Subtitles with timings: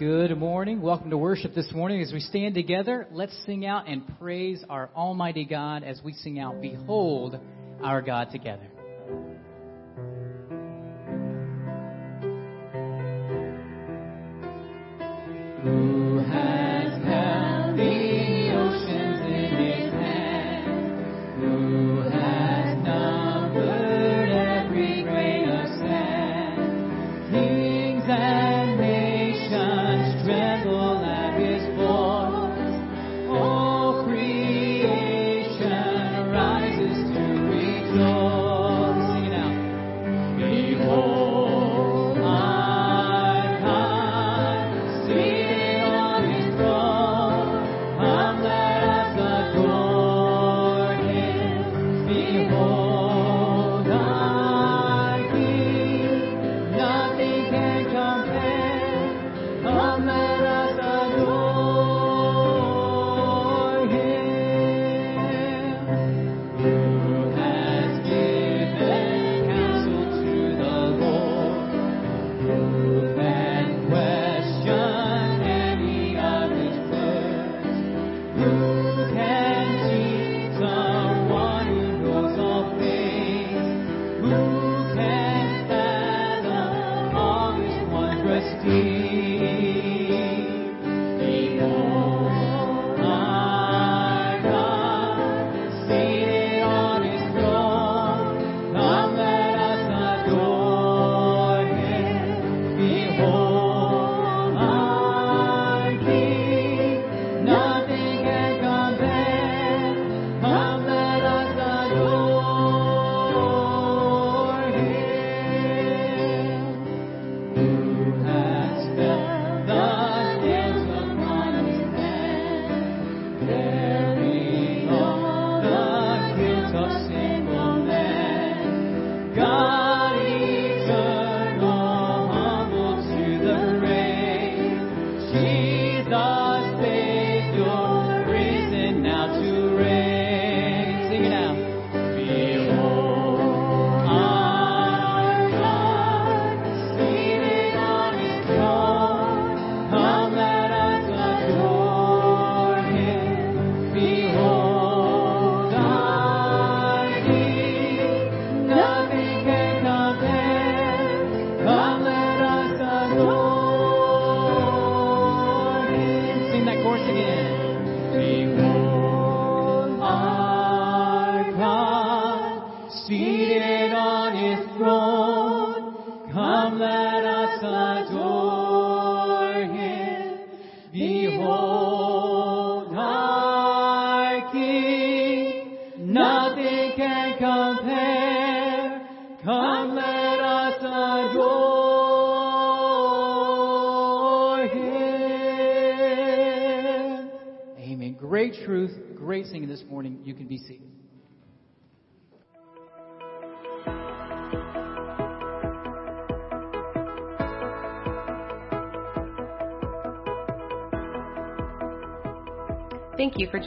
[0.00, 0.80] Good morning.
[0.80, 2.00] Welcome to worship this morning.
[2.00, 6.38] As we stand together, let's sing out and praise our Almighty God as we sing
[6.38, 7.38] out, Behold
[7.82, 8.69] our God together.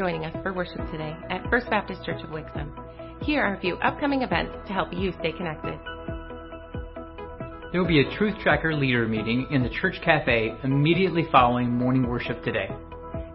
[0.04, 2.70] Joining us for worship today at First Baptist Church of Wixom.
[3.24, 5.80] Here are a few upcoming events to help you stay connected.
[7.72, 12.06] There will be a Truth Tracker leader meeting in the Church Cafe immediately following morning
[12.06, 12.68] worship today.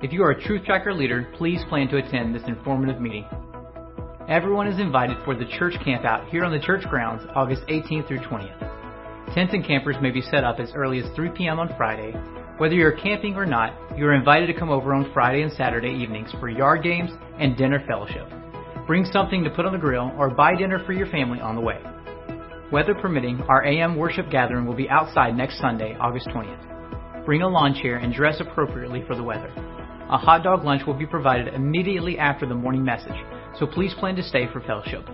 [0.03, 3.25] If you are a Truth Tracker leader, please plan to attend this informative meeting.
[4.29, 8.21] Everyone is invited for the church campout here on the church grounds August 18th through
[8.21, 9.35] 20th.
[9.35, 11.61] Tents and campers may be set up as early as 3 p.m.
[11.61, 12.13] on Friday
[12.59, 15.91] whether you're camping or not, you are invited to come over on Friday and Saturday
[15.91, 18.29] evenings for yard games and dinner fellowship.
[18.87, 21.61] Bring something to put on the grill or buy dinner for your family on the
[21.61, 21.81] way.
[22.73, 27.25] Weather permitting, our AM worship gathering will be outside next Sunday, August 20th.
[27.25, 29.53] Bring a lawn chair and dress appropriately for the weather.
[30.11, 33.17] A hot dog lunch will be provided immediately after the morning message,
[33.59, 35.07] so please plan to stay for fellowship.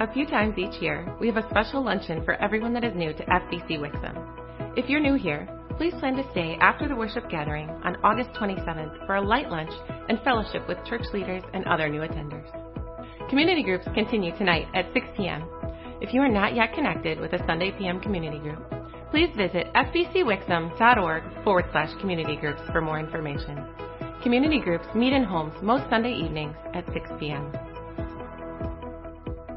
[0.00, 3.12] A few times each year, we have a special luncheon for everyone that is new
[3.12, 4.76] to FBC Wixom.
[4.76, 5.46] If you're new here,
[5.80, 9.70] please plan to stay after the worship gathering on August 27th for a light lunch
[10.10, 12.44] and fellowship with church leaders and other new attenders.
[13.30, 15.42] Community groups continue tonight at 6 p.m.
[16.02, 17.98] If you are not yet connected with a Sunday p.m.
[17.98, 18.62] community group,
[19.10, 23.64] please visit fbcwixom.org forward slash community groups for more information.
[24.22, 27.50] Community groups meet in homes most Sunday evenings at 6 p.m.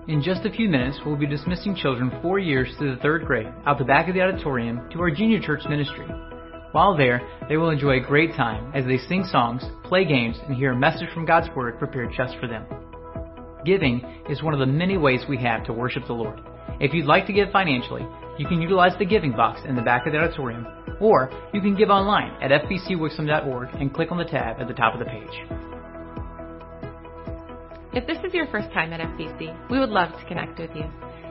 [0.06, 3.48] In just a few minutes, we'll be dismissing children four years through the third grade
[3.66, 6.06] out the back of the auditorium to our junior church ministry.
[6.74, 10.58] While there, they will enjoy a great time as they sing songs, play games, and
[10.58, 12.66] hear a message from God's Word prepared just for them.
[13.64, 16.42] Giving is one of the many ways we have to worship the Lord.
[16.82, 18.06] If you'd like to give financially,
[18.38, 20.68] you can utilize the giving box in the back of the auditorium,
[21.00, 24.94] or you can give online at fbcwixom.org and click on the tab at the top
[24.94, 25.73] of the page.
[27.96, 30.86] If this is your first time at FBC, we would love to connect with you.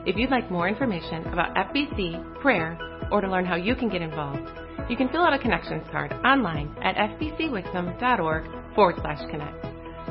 [0.06, 2.79] If you'd like more information about FBC, prayer,
[3.11, 4.49] or to learn how you can get involved,
[4.88, 9.67] you can fill out a connections card online at fbcwixom.org forward slash connect.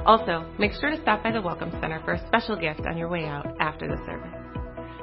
[0.06, 3.07] Also, make sure to stop by the Welcome Center for a special gift on your
[3.07, 4.36] way out after the service.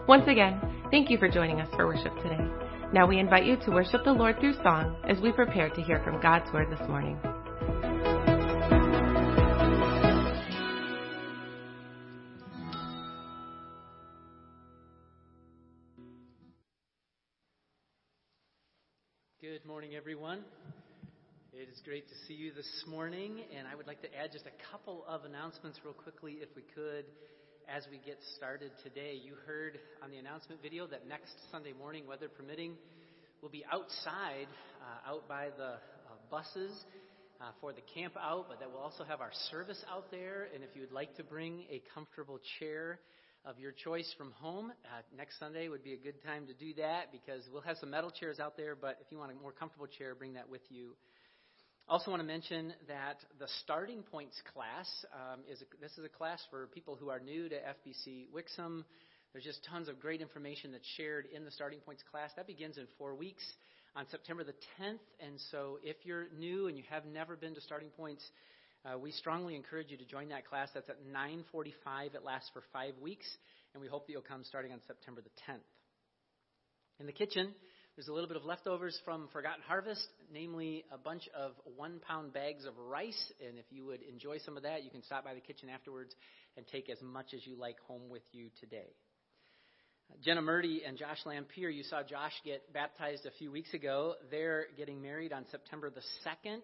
[0.06, 0.60] Once again,
[0.90, 2.46] thank you for joining us for worship today.
[2.92, 6.02] Now we invite you to worship the Lord through song as we prepare to hear
[6.04, 7.18] from God's Word this morning.
[19.48, 20.44] Good morning, everyone.
[21.54, 24.44] It is great to see you this morning, and I would like to add just
[24.44, 27.06] a couple of announcements real quickly, if we could,
[27.66, 29.14] as we get started today.
[29.14, 32.74] You heard on the announcement video that next Sunday morning, weather permitting,
[33.40, 34.48] we'll be outside,
[34.84, 36.84] uh, out by the uh, buses
[37.40, 40.48] uh, for the camp out, but that we'll also have our service out there.
[40.54, 43.00] And if you would like to bring a comfortable chair,
[43.44, 44.72] of your choice from home.
[44.84, 47.90] Uh, next Sunday would be a good time to do that because we'll have some
[47.90, 50.62] metal chairs out there, but if you want a more comfortable chair, bring that with
[50.68, 50.94] you.
[51.88, 56.08] Also, want to mention that the Starting Points class um, is a, this is a
[56.08, 58.84] class for people who are new to FBC Wixom.
[59.32, 62.30] There's just tons of great information that's shared in the Starting Points class.
[62.36, 63.42] That begins in four weeks
[63.96, 65.00] on September the 10th.
[65.20, 68.22] And so, if you're new and you have never been to Starting Points,
[68.88, 70.68] uh, we strongly encourage you to join that class.
[70.72, 72.14] That's at 9:45.
[72.14, 73.26] It lasts for five weeks,
[73.74, 75.60] and we hope that you'll come starting on September the 10th.
[77.00, 77.54] In the kitchen,
[77.96, 82.64] there's a little bit of leftovers from Forgotten Harvest, namely a bunch of one-pound bags
[82.64, 83.32] of rice.
[83.46, 86.14] And if you would enjoy some of that, you can stop by the kitchen afterwards
[86.56, 88.94] and take as much as you like home with you today.
[90.24, 94.14] Jenna Murdy and Josh Lampier, you saw Josh get baptized a few weeks ago.
[94.30, 96.62] They're getting married on September the 2nd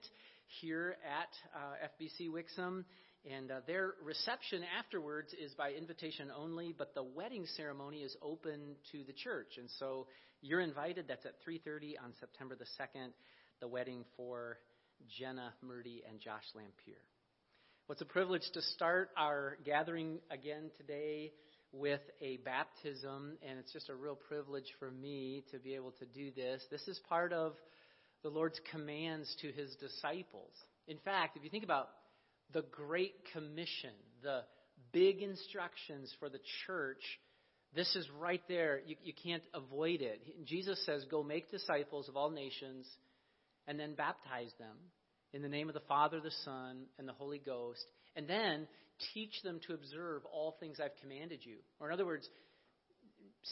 [0.61, 2.85] here at uh, FBC Wixom.
[3.31, 8.76] And uh, their reception afterwards is by invitation only, but the wedding ceremony is open
[8.93, 9.56] to the church.
[9.56, 10.06] And so
[10.43, 11.06] you're invited.
[11.08, 13.12] That's at 3:30 on September the 2nd.
[13.61, 14.58] The wedding for
[15.19, 17.00] Jenna Murdy and Josh Lampier.
[17.87, 21.32] What's a privilege to start our gathering again today
[21.73, 26.06] with a baptism, and it's just a real privilege for me to be able to
[26.06, 26.62] do this.
[26.70, 27.55] This is part of
[28.25, 30.50] the Lord's commands to his disciples.
[30.88, 31.91] In fact, if you think about
[32.53, 33.91] the Great Commission,
[34.23, 34.41] the
[34.93, 37.03] big instructions for the church,
[37.76, 38.81] this is right there.
[38.87, 40.47] You, you can't avoid it.
[40.47, 42.87] Jesus says, Go make disciples of all nations
[43.69, 44.76] and then baptize them
[45.35, 47.85] in the name of the Father, the Son, and the Holy Ghost,
[48.17, 48.67] and then
[49.12, 51.56] teach them to observe all things I've commanded you.
[51.79, 52.26] Or, in other words,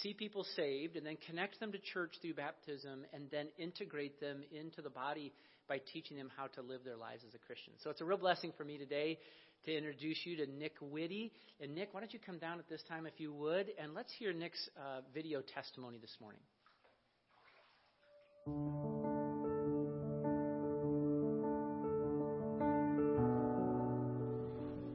[0.00, 4.42] see people saved and then connect them to church through baptism and then integrate them
[4.50, 5.32] into the body
[5.68, 7.74] by teaching them how to live their lives as a Christian.
[7.82, 9.18] So it's a real blessing for me today
[9.64, 11.32] to introduce you to Nick Whitty.
[11.60, 14.12] And Nick, why don't you come down at this time if you would, and let's
[14.18, 16.40] hear Nick's uh, video testimony this morning.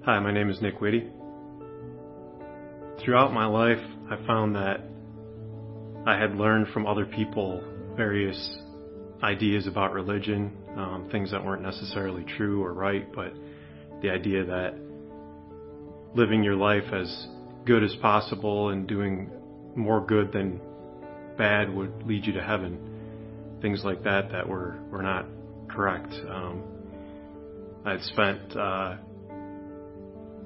[0.05, 1.07] Hi, my name is Nick Whitty.
[3.03, 4.96] Throughout my life, I found that
[6.07, 7.61] I had learned from other people
[7.97, 8.57] various
[9.21, 13.33] ideas about religion, um, things that weren't necessarily true or right, but
[14.01, 14.73] the idea that
[16.15, 17.27] living your life as
[17.65, 19.29] good as possible and doing
[19.75, 20.61] more good than
[21.37, 23.59] bad would lead you to heaven.
[23.61, 25.25] Things like that that were, were not
[25.67, 26.13] correct.
[26.29, 26.63] Um,
[27.83, 28.95] I had spent uh,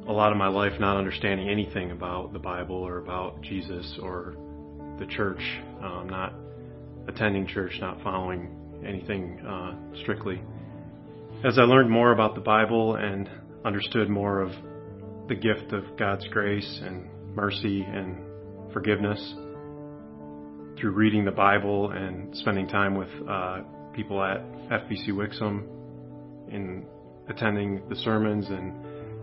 [0.07, 4.35] a lot of my life not understanding anything about the Bible or about Jesus or
[4.99, 5.41] the church,
[5.83, 6.33] um, not
[7.07, 8.49] attending church, not following
[8.85, 10.41] anything uh, strictly.
[11.43, 13.29] As I learned more about the Bible and
[13.65, 14.51] understood more of
[15.27, 18.17] the gift of God's grace and mercy and
[18.73, 19.19] forgiveness
[20.79, 23.61] through reading the Bible and spending time with uh,
[23.93, 25.63] people at FBC Wixom
[26.49, 26.85] in
[27.29, 28.73] attending the sermons and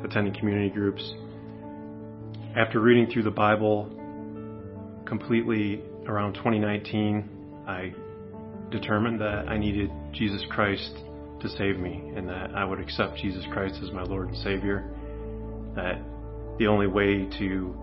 [0.04, 1.12] attending community groups.
[2.56, 3.90] After reading through the Bible
[5.08, 7.92] completely around 2019, I
[8.70, 10.92] determined that I needed Jesus Christ
[11.40, 14.90] to save me and that I would accept Jesus Christ as my Lord and Savior.
[15.74, 16.02] That
[16.58, 17.74] the only way to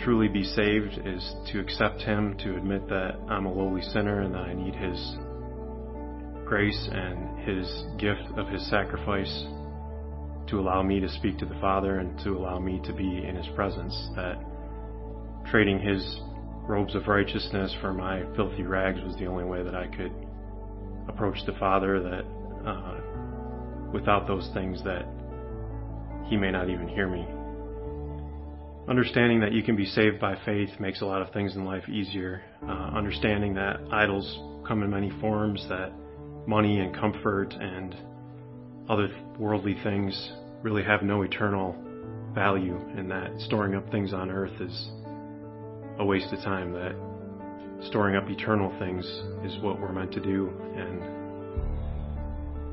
[0.00, 4.34] truly be saved is to accept Him, to admit that I'm a lowly sinner and
[4.34, 5.16] that I need His
[6.46, 9.46] grace and His gift of His sacrifice
[10.48, 13.34] to allow me to speak to the Father and to allow me to be in
[13.34, 14.08] His presence.
[14.14, 14.36] That
[15.50, 16.20] trading His
[16.66, 20.12] robes of righteousness for my filthy rags was the only way that I could
[21.08, 22.02] approach the Father.
[22.02, 23.00] That uh,
[23.92, 25.06] without those things, that
[26.28, 27.26] He may not even hear me.
[28.88, 31.88] Understanding that you can be saved by faith makes a lot of things in life
[31.88, 32.42] easier.
[32.62, 35.92] Uh, understanding that idols come in many forms, that
[36.46, 37.96] money and comfort and
[38.88, 41.74] other worldly things really have no eternal
[42.32, 44.90] value, and that storing up things on earth is
[45.98, 46.94] a waste of time, that
[47.88, 49.04] storing up eternal things
[49.44, 51.02] is what we're meant to do, and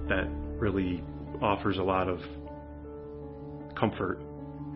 [0.09, 0.27] that
[0.59, 1.03] really
[1.41, 2.19] offers a lot of
[3.77, 4.19] comfort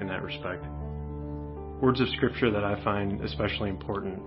[0.01, 0.65] in that respect.
[1.81, 4.19] Words of scripture that I find especially important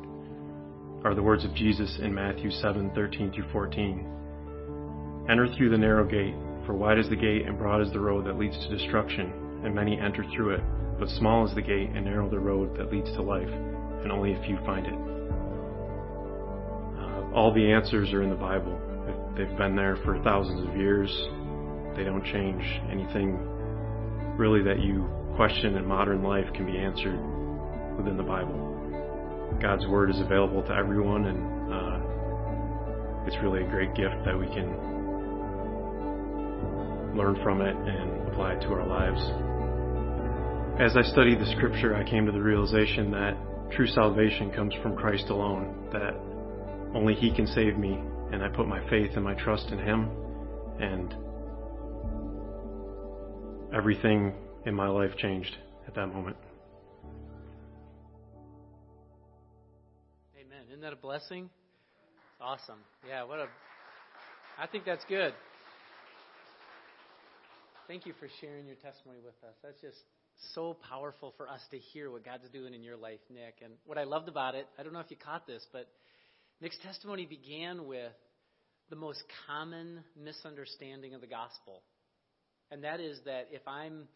[1.05, 4.07] are the words of Jesus in Matthew 7:13 through 14.
[5.29, 6.35] Enter through the narrow gate,
[6.67, 9.33] for wide is the gate and broad is the road that leads to destruction,
[9.65, 10.63] and many enter through it.
[10.99, 13.51] But small is the gate and narrow the road that leads to life,
[14.03, 14.95] and only a few find it.
[16.99, 18.79] Uh, all the answers are in the Bible.
[19.37, 21.11] They've been there for thousands of years.
[21.97, 22.63] They don't change.
[22.91, 23.39] Anything
[24.37, 27.19] really that you question in modern life can be answered
[27.97, 28.67] within the Bible.
[29.61, 32.01] God's Word is available to everyone, and uh,
[33.27, 34.69] it's really a great gift that we can
[37.17, 39.21] learn from it and apply it to our lives.
[40.81, 43.37] As I studied the Scripture, I came to the realization that
[43.73, 46.15] true salvation comes from Christ alone, that
[46.95, 47.99] only He can save me,
[48.33, 50.11] and I put my faith and my trust in Him,
[50.81, 51.15] and
[53.75, 54.35] everything
[54.67, 56.37] in my life changed at that moment.
[60.39, 60.65] Amen.
[60.69, 61.45] Isn't that a blessing?
[61.45, 62.81] It's Awesome.
[63.09, 63.47] Yeah, what a.
[64.59, 65.33] I think that's good.
[67.87, 69.57] Thank you for sharing your testimony with us.
[69.63, 69.99] That's just
[70.55, 73.57] so powerful for us to hear what God's doing in your life, Nick.
[73.63, 75.89] And what I loved about it, I don't know if you caught this, but
[76.61, 78.13] Nick's testimony began with
[78.91, 81.83] the most common misunderstanding of the gospel.
[82.71, 84.09] And that is that if I'm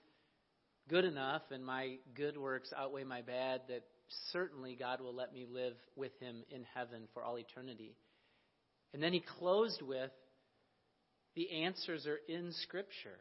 [0.88, 3.84] good enough and my good works outweigh my bad, that
[4.32, 7.96] certainly God will let me live with Him in heaven for all eternity.
[8.92, 10.10] And then he closed with
[11.34, 13.18] the answers are in Scripture.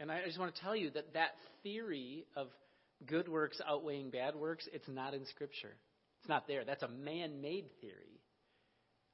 [0.00, 2.48] And I just want to tell you that that theory of
[3.06, 5.76] good works outweighing bad works, it's not in Scripture.
[6.20, 6.64] It's not there.
[6.64, 8.20] That's a man made theory.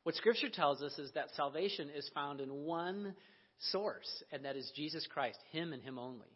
[0.04, 3.14] What Scripture tells us is that salvation is found in one
[3.72, 6.28] source, and that is Jesus Christ, Him and Him only.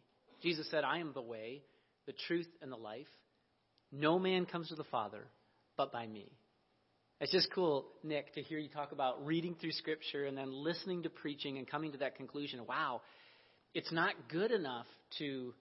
[0.43, 1.61] Jesus said, I am the way,
[2.05, 3.07] the truth, and the life.
[3.91, 5.27] No man comes to the Father
[5.77, 6.29] but by me.
[7.21, 11.03] It's just cool, Nick, to hear you talk about reading through Scripture and then listening
[11.03, 12.65] to preaching and coming to that conclusion.
[12.67, 13.01] Wow,
[13.73, 14.85] it's not good enough
[15.19, 15.53] to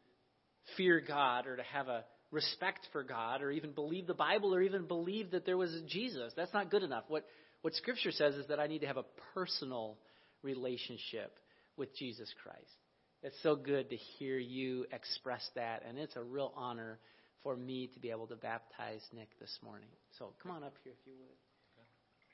[0.77, 4.63] fear God or to have a respect for God or even believe the Bible or
[4.63, 6.33] even believe that there was a Jesus.
[6.37, 7.05] That's not good enough.
[7.09, 7.25] What,
[7.63, 9.99] what Scripture says is that I need to have a personal
[10.43, 11.39] relationship
[11.77, 12.59] with Jesus Christ.
[13.23, 16.99] It's so good to hear you express that, and it's a real honor
[17.43, 19.89] for me to be able to baptize Nick this morning.
[20.19, 21.37] So come on up here if you would.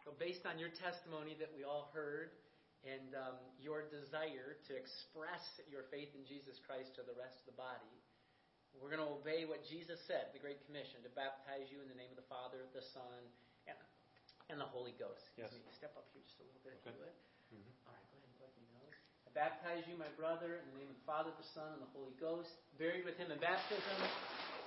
[0.04, 2.30] So, based on your testimony that we all heard
[2.84, 7.54] and um, your desire to express your faith in Jesus Christ to the rest of
[7.54, 7.94] the body,
[8.76, 11.96] we're going to obey what Jesus said, the Great Commission, to baptize you in the
[11.96, 13.20] name of the Father, the Son,
[13.64, 13.76] and,
[14.52, 15.24] and the Holy Ghost.
[15.40, 15.52] Yes.
[15.72, 17.16] Step up here just a little bit if you would.
[17.56, 17.88] Mm-hmm.
[17.88, 18.84] All right, go ahead and let me know.
[19.24, 21.92] I baptize you, my brother, in the name of the Father, the Son, and the
[21.96, 23.96] Holy Ghost, buried with him in baptism,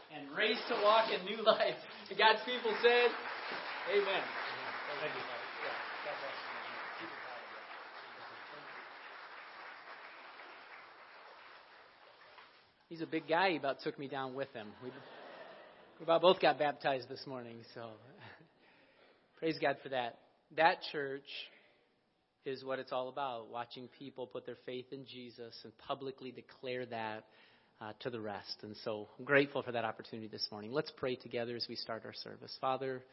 [0.10, 1.78] and raised to walk in new life.
[2.10, 3.14] And God's people said,
[3.94, 4.24] Amen.
[5.02, 5.39] Thank you.
[12.90, 13.52] He's a big guy.
[13.52, 14.68] He about took me down with him.
[14.84, 14.90] We,
[16.00, 17.84] we about both got baptized this morning, so
[19.38, 20.18] praise God for that.
[20.58, 21.28] That church
[22.46, 26.88] is what it's all about watching people put their faith in Jesus and publicly declare
[26.88, 27.26] that
[27.80, 28.58] uh, to the rest.
[28.64, 30.72] And so I'm grateful for that opportunity this morning.
[30.72, 32.58] Let's pray together as we start our service.
[32.60, 33.04] Father,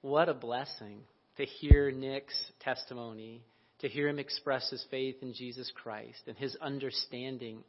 [0.00, 1.02] what a blessing
[1.36, 3.44] to hear Nick's testimony,
[3.78, 7.62] to hear him express his faith in Jesus Christ and his understanding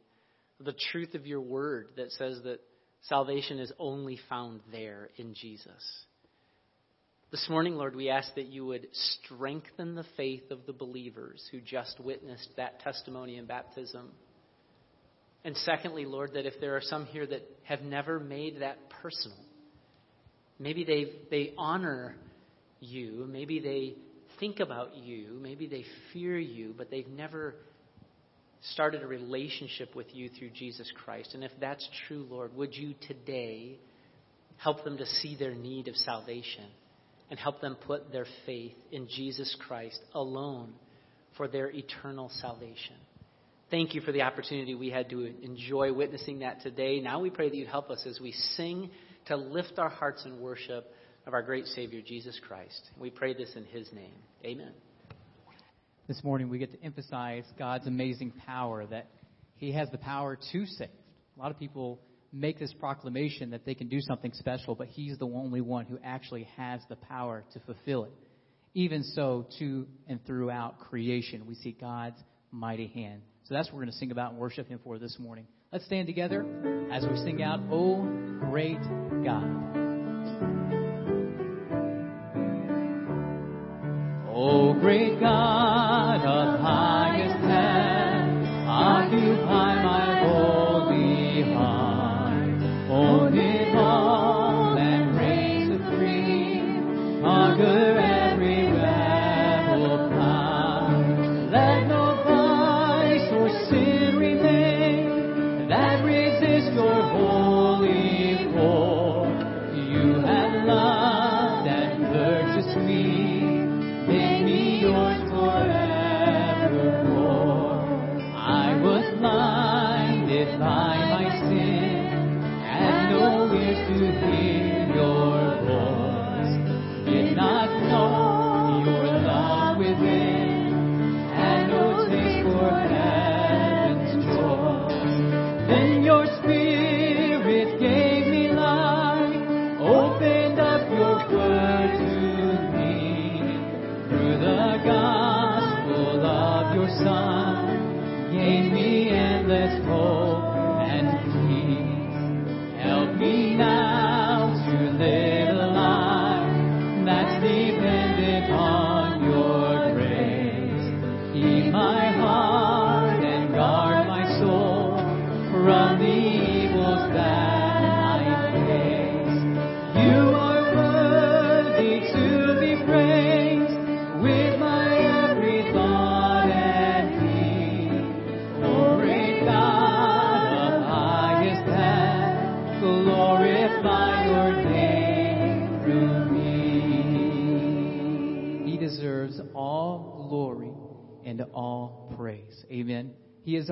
[0.60, 2.60] the truth of your word that says that
[3.02, 6.04] salvation is only found there in Jesus.
[7.30, 11.60] This morning, Lord, we ask that you would strengthen the faith of the believers who
[11.60, 14.10] just witnessed that testimony in baptism.
[15.44, 19.38] And secondly, Lord, that if there are some here that have never made that personal,
[20.58, 22.16] maybe they they honor
[22.80, 23.94] you, maybe they
[24.40, 25.38] think about you.
[25.40, 27.54] Maybe they fear you, but they've never
[28.72, 31.34] started a relationship with you through Jesus Christ.
[31.34, 33.78] And if that's true, Lord, would you today
[34.58, 36.66] help them to see their need of salvation
[37.30, 40.74] and help them put their faith in Jesus Christ alone
[41.36, 42.96] for their eternal salvation?
[43.70, 47.00] Thank you for the opportunity we had to enjoy witnessing that today.
[47.00, 48.90] Now we pray that you'd help us as we sing
[49.26, 50.92] to lift our hearts in worship
[51.26, 52.90] of our great Savior, Jesus Christ.
[52.98, 54.16] We pray this in His name.
[54.44, 54.72] Amen.
[56.10, 59.06] This morning we get to emphasize God's amazing power, that
[59.54, 60.88] He has the power to save.
[61.36, 62.00] A lot of people
[62.32, 66.00] make this proclamation that they can do something special, but He's the only one who
[66.02, 68.10] actually has the power to fulfill it.
[68.74, 72.18] Even so, to and throughout creation, we see God's
[72.50, 73.22] mighty hand.
[73.44, 75.46] So that's what we're going to sing about and worship Him for this morning.
[75.70, 76.44] Let's stand together
[76.90, 78.02] as we sing out, Oh,
[78.50, 78.82] great
[79.22, 79.46] God.
[84.34, 85.89] Oh, great God
[97.60, 97.89] supreme.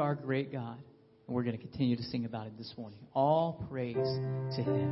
[0.09, 0.79] Our great God.
[1.27, 2.99] And we're going to continue to sing about it this morning.
[3.13, 4.89] All praise to Him.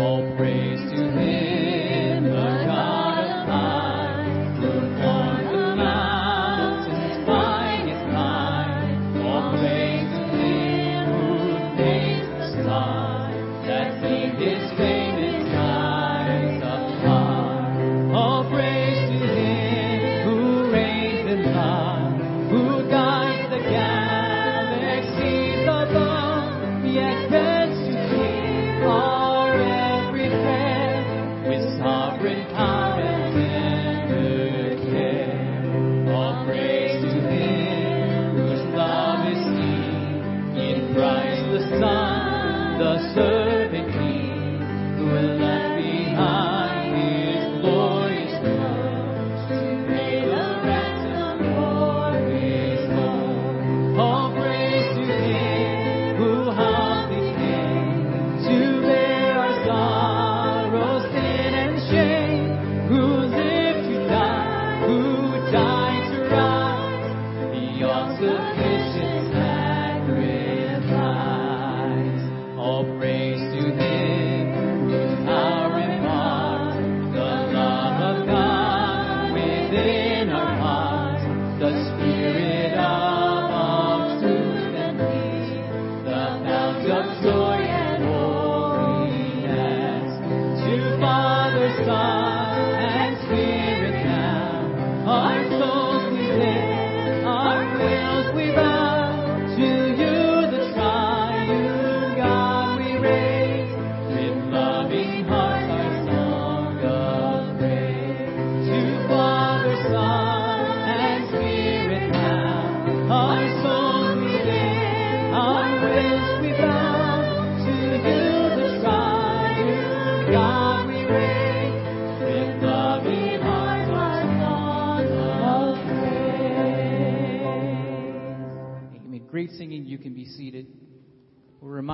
[0.00, 0.85] All praise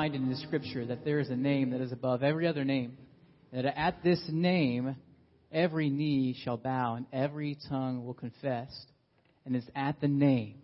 [0.03, 2.99] reminded in the scripture that there is a name that is above every other name,
[3.53, 4.97] that at this name
[5.53, 8.69] every knee shall bow and every tongue will confess,
[9.47, 10.57] and it's at the name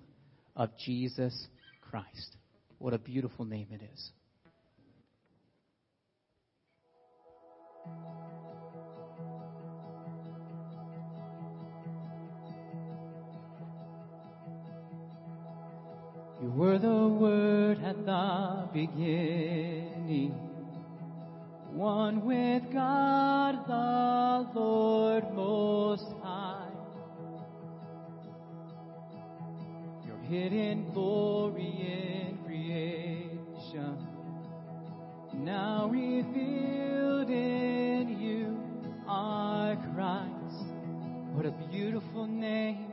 [0.57, 1.47] of Jesus
[1.89, 2.37] Christ.
[2.79, 4.11] What a beautiful name it is.
[16.41, 20.31] You were the Word at the beginning,
[21.73, 26.71] one with God the Lord Most High.
[30.07, 33.99] Your hidden glory in creation,
[35.35, 38.57] now revealed in you
[39.09, 40.67] are Christ.
[41.33, 42.93] What a beautiful name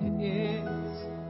[0.00, 1.29] it is.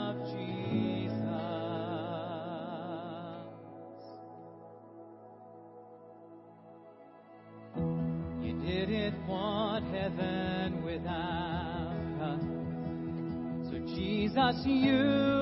[14.33, 15.40] Jesus, you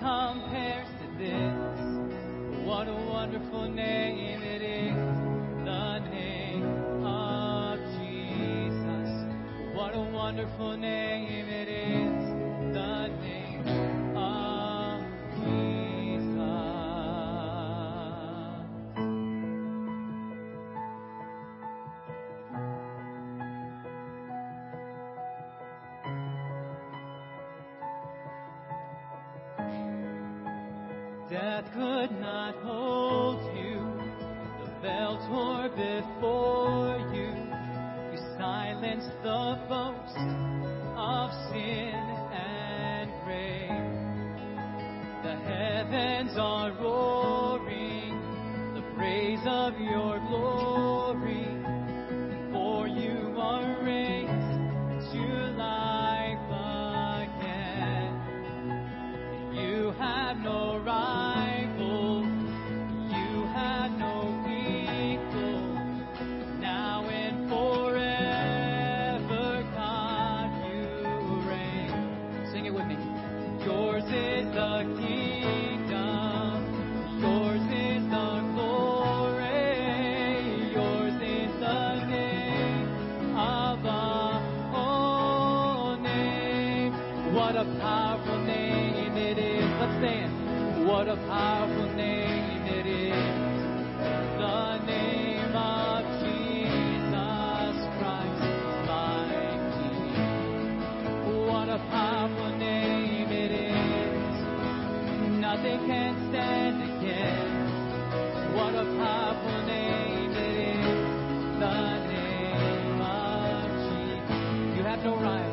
[0.00, 2.64] compares to this.
[2.64, 4.96] What a wonderful name it is.
[5.64, 6.64] The name
[7.04, 9.10] of Jesus.
[9.74, 11.99] What a wonderful name it is.
[87.32, 89.64] What a powerful name it is.
[89.78, 90.86] Let's stand.
[90.88, 93.12] What a powerful name it is.
[94.36, 98.42] The name of Jesus Christ,
[98.90, 99.30] my
[99.78, 101.46] King.
[101.46, 104.36] What a powerful name it is.
[105.38, 108.54] Nothing can stand against.
[108.56, 110.84] What a powerful name it is.
[111.60, 111.78] The
[112.10, 114.76] name of Jesus.
[114.76, 115.49] You have no rival.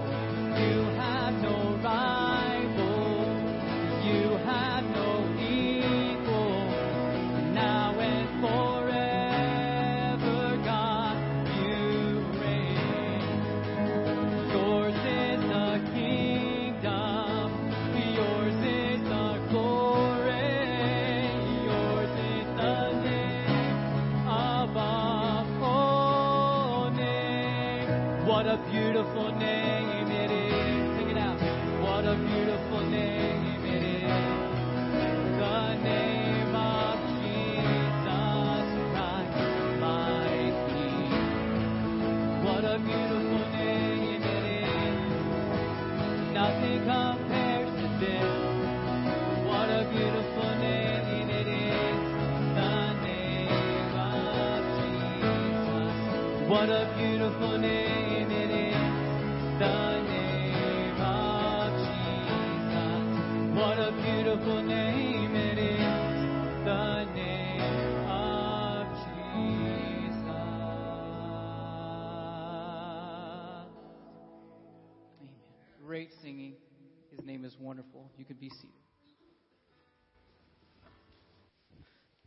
[78.17, 78.69] You can be seated.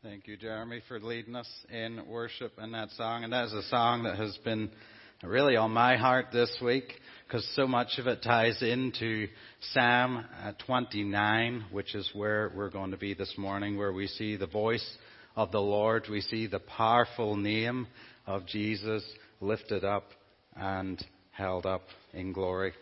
[0.04, 3.24] Thank you, Jeremy, for leading us in worship in that song.
[3.24, 4.70] And that is a song that has been
[5.24, 6.92] really on my heart this week
[7.26, 9.26] because so much of it ties into
[9.72, 14.36] Psalm uh, 29, which is where we're going to be this morning, where we see
[14.36, 14.88] the voice
[15.34, 16.06] of the Lord.
[16.08, 17.88] We see the powerful name
[18.28, 19.02] of Jesus
[19.40, 20.04] lifted up
[20.54, 21.82] and held up
[22.14, 22.74] in glory.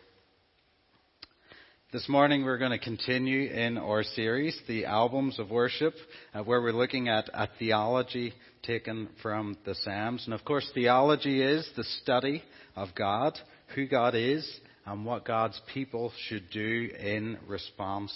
[1.91, 5.95] This morning we're going to continue in our series, The Albums of Worship,
[6.35, 10.25] uh, where we're looking at a theology taken from the Psalms.
[10.27, 12.43] And of course, theology is the study
[12.77, 13.39] of God,
[13.75, 14.47] who God is,
[14.85, 18.13] and what God's people should do in response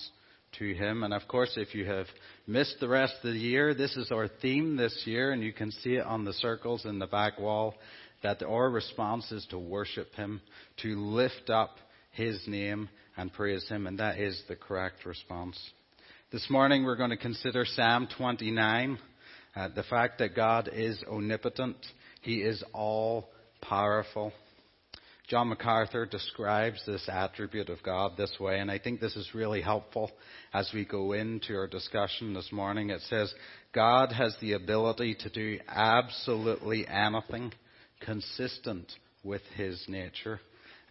[0.59, 1.03] to Him.
[1.03, 2.09] And of course, if you have
[2.47, 5.71] missed the rest of the year, this is our theme this year, and you can
[5.71, 7.73] see it on the circles in the back wall,
[8.23, 10.43] that our response is to worship Him,
[10.83, 11.79] to lift up
[12.11, 15.59] His name, and praise Him, and that is the correct response.
[16.31, 18.99] This morning we're going to consider Psalm 29,
[19.55, 21.77] uh, the fact that God is omnipotent,
[22.23, 23.29] He is all
[23.61, 24.33] powerful.
[25.29, 29.63] John MacArthur describes this attribute of God this way, and I think this is really
[29.63, 30.11] helpful
[30.53, 32.91] as we go into our discussion this morning.
[32.91, 33.33] It says,
[33.73, 37.53] God has the ability to do absolutely anything
[38.01, 40.41] consistent with His nature.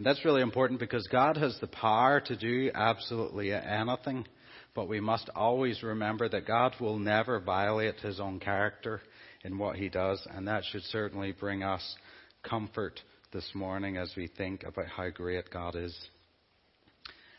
[0.01, 4.25] And that's really important because God has the power to do absolutely anything,
[4.73, 8.99] but we must always remember that God will never violate his own character
[9.43, 11.95] in what he does, and that should certainly bring us
[12.41, 12.99] comfort
[13.31, 15.95] this morning as we think about how great God is.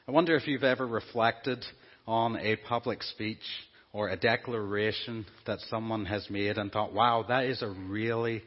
[0.07, 1.65] I wonder if you've ever reflected
[2.07, 3.43] on a public speech
[3.93, 8.45] or a declaration that someone has made and thought, wow, that is a really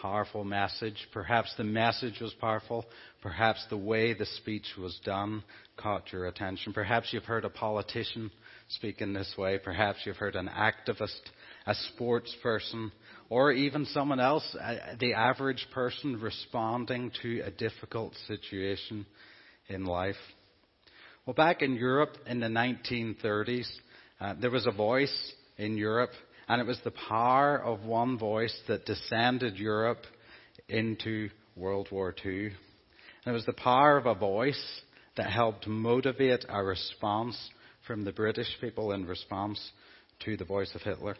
[0.00, 0.96] powerful message.
[1.12, 2.84] Perhaps the message was powerful.
[3.22, 5.42] Perhaps the way the speech was done
[5.76, 6.72] caught your attention.
[6.72, 8.30] Perhaps you've heard a politician
[8.68, 9.58] speak in this way.
[9.58, 11.20] Perhaps you've heard an activist,
[11.66, 12.92] a sports person,
[13.30, 14.56] or even someone else,
[15.00, 19.06] the average person responding to a difficult situation
[19.68, 20.16] in life.
[21.26, 23.68] Well, back in Europe in the 1930s,
[24.20, 26.10] uh, there was a voice in Europe
[26.48, 30.04] and it was the power of one voice that descended Europe
[30.68, 32.46] into World War II.
[32.46, 32.54] And
[33.26, 34.80] it was the power of a voice
[35.16, 37.36] that helped motivate a response
[37.86, 39.60] from the British people in response
[40.24, 41.16] to the voice of Hitler.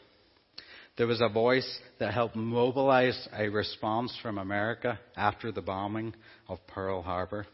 [0.96, 6.14] There was a voice that helped mobilize a response from America after the bombing
[6.48, 7.46] of Pearl Harbor.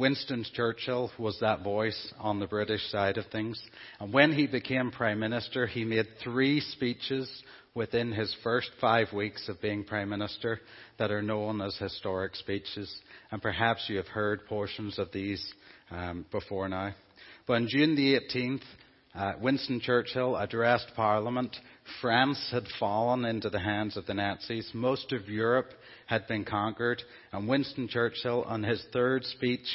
[0.00, 3.62] Winston Churchill was that voice on the British side of things.
[4.00, 7.30] And when he became Prime Minister, he made three speeches
[7.74, 10.58] within his first five weeks of being Prime Minister
[10.98, 12.90] that are known as historic speeches.
[13.30, 15.52] And perhaps you have heard portions of these
[15.90, 16.94] um, before now.
[17.46, 18.62] But on June the 18th,
[19.14, 21.56] uh, Winston Churchill addressed Parliament.
[22.00, 24.70] France had fallen into the hands of the Nazis.
[24.72, 25.70] Most of Europe
[26.06, 27.02] had been conquered.
[27.32, 29.66] And Winston Churchill, on his third speech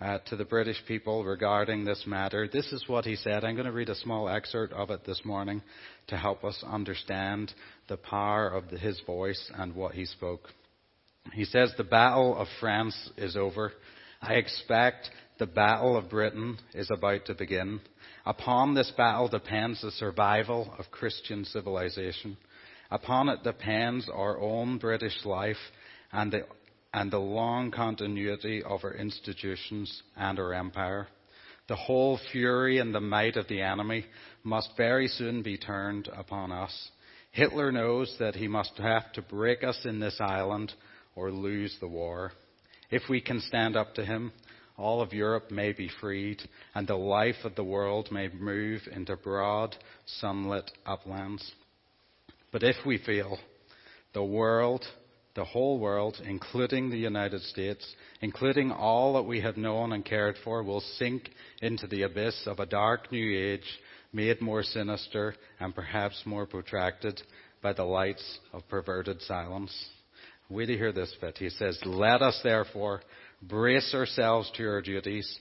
[0.00, 3.44] uh, to the British people regarding this matter, this is what he said.
[3.44, 5.62] I'm going to read a small excerpt of it this morning
[6.08, 7.52] to help us understand
[7.88, 10.48] the power of the, his voice and what he spoke.
[11.32, 13.72] He says, The battle of France is over.
[14.20, 17.80] I expect the battle of Britain is about to begin.
[18.24, 22.36] Upon this battle depends the survival of Christian civilization.
[22.90, 25.56] Upon it depends our own British life
[26.12, 26.46] and the,
[26.92, 31.08] and the long continuity of our institutions and our empire.
[31.68, 34.04] The whole fury and the might of the enemy
[34.44, 36.90] must very soon be turned upon us.
[37.30, 40.74] Hitler knows that he must have to break us in this island
[41.14, 42.32] or lose the war.
[42.90, 44.32] If we can stand up to him,
[44.82, 46.42] all of Europe may be freed,
[46.74, 51.52] and the life of the world may move into broad, sunlit uplands.
[52.50, 53.38] But if we fail,
[54.12, 54.84] the world,
[55.34, 57.86] the whole world, including the United States,
[58.20, 61.30] including all that we have known and cared for, will sink
[61.62, 63.78] into the abyss of a dark new age
[64.12, 67.22] made more sinister and perhaps more protracted
[67.62, 69.72] by the lights of perverted silence.
[70.50, 71.38] Wait to hear this bit.
[71.38, 73.00] He says, Let us therefore
[73.42, 75.38] brace ourselves to our duties,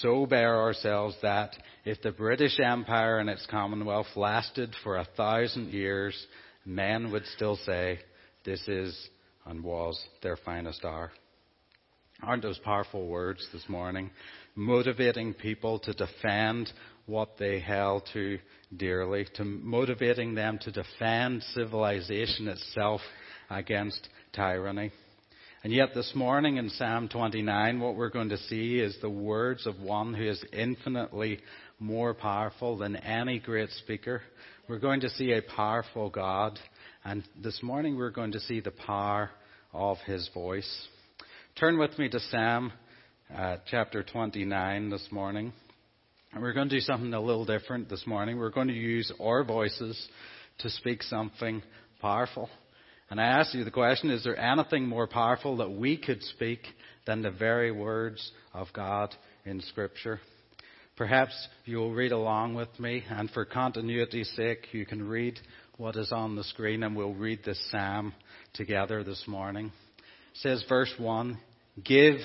[0.00, 5.72] so bear ourselves that if the British Empire and its Commonwealth lasted for a thousand
[5.72, 6.26] years,
[6.64, 8.00] men would still say,
[8.44, 9.08] This is
[9.46, 11.12] and was their finest hour.
[12.22, 14.10] Aren't those powerful words this morning?
[14.54, 16.72] Motivating people to defend
[17.04, 18.38] what they held to
[18.76, 23.00] dearly, to motivating them to defend civilization itself
[23.50, 24.90] against tyranny.
[25.66, 29.66] And yet this morning in Psalm 29, what we're going to see is the words
[29.66, 31.40] of one who is infinitely
[31.80, 34.22] more powerful than any great speaker.
[34.68, 36.56] We're going to see a powerful God.
[37.04, 39.30] And this morning we're going to see the power
[39.72, 40.86] of his voice.
[41.58, 42.72] Turn with me to Psalm
[43.36, 45.52] uh, chapter 29 this morning.
[46.32, 48.38] And we're going to do something a little different this morning.
[48.38, 50.00] We're going to use our voices
[50.58, 51.60] to speak something
[52.00, 52.50] powerful.
[53.08, 56.60] And I ask you the question, is there anything more powerful that we could speak
[57.06, 59.14] than the very words of God
[59.44, 60.20] in Scripture?
[60.96, 61.34] Perhaps
[61.66, 65.38] you'll read along with me, and for continuity's sake, you can read
[65.76, 68.12] what is on the screen, and we'll read this psalm
[68.54, 69.66] together this morning.
[69.66, 71.38] It says, verse 1
[71.84, 72.16] Give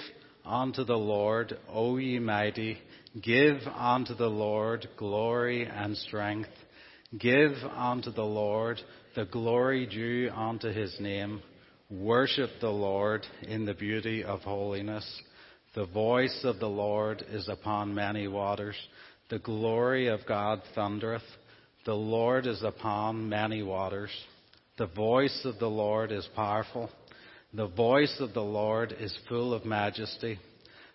[0.46, 2.78] unto the Lord, O ye mighty,
[3.22, 6.50] give unto the Lord glory and strength.
[7.18, 8.80] Give unto the Lord
[9.16, 11.42] the glory due unto his name.
[11.90, 15.06] Worship the Lord in the beauty of holiness.
[15.76, 18.76] The voice of the Lord is upon many waters.
[19.30, 21.22] The glory of God thundereth.
[21.86, 24.12] The Lord is upon many waters.
[24.78, 26.90] The voice of the Lord is powerful.
[27.54, 30.40] The voice of the Lord is full of majesty.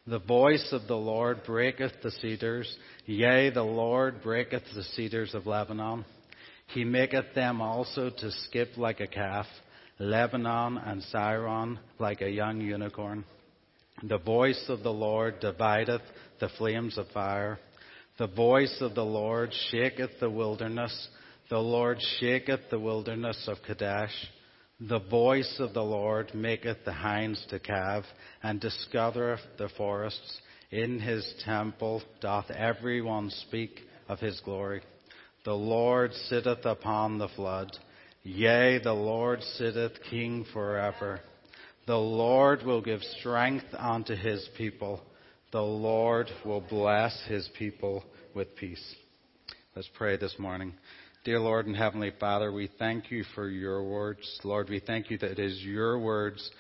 [0.07, 2.75] The voice of the Lord breaketh the cedars.
[3.05, 6.05] Yea, the Lord breaketh the cedars of Lebanon.
[6.69, 9.47] He maketh them also to skip like a calf,
[9.99, 13.25] Lebanon and Sirion like a young unicorn.
[14.03, 16.03] The voice of the Lord divideth
[16.39, 17.59] the flames of fire.
[18.19, 21.09] The voice of the Lord shaketh the wilderness.
[21.49, 24.13] The Lord shaketh the wilderness of Kadesh.
[24.81, 28.05] The voice of the Lord maketh the hinds to calve,
[28.43, 30.41] and discovereth the forests.
[30.71, 34.83] In his temple doth every one speak of his glory.
[35.47, 37.71] The Lord sitteth upon the flood.
[38.25, 41.21] Yea, the Lord sitteth king forever.
[41.87, 45.01] The Lord will give strength unto his people.
[45.53, 48.03] The Lord will bless his people
[48.35, 48.97] with peace.
[49.77, 50.75] Let's pray this morning.
[51.25, 54.41] Dear Lord and Heavenly Father, we thank you for your words.
[54.43, 56.51] Lord, we thank you that it is your words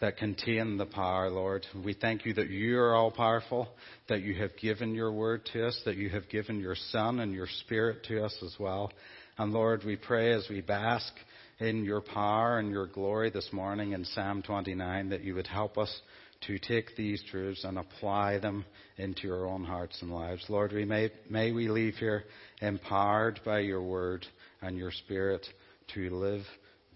[0.00, 1.66] that contain the power, Lord.
[1.84, 3.68] We thank you that you are all powerful,
[4.08, 7.32] that you have given your word to us, that you have given your Son and
[7.32, 8.92] your Spirit to us as well.
[9.38, 11.12] And Lord, we pray as we bask
[11.58, 15.78] in your power and your glory this morning in Psalm 29 that you would help
[15.78, 16.00] us
[16.46, 18.64] to take these truths and apply them
[18.98, 20.44] into our own hearts and lives.
[20.48, 22.24] Lord, we may, may we leave here
[22.60, 24.26] empowered by your word
[24.60, 25.46] and your spirit
[25.94, 26.42] to live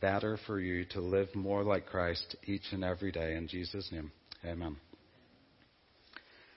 [0.00, 3.36] better for you, to live more like Christ each and every day.
[3.36, 4.12] In Jesus' name,
[4.44, 4.76] amen.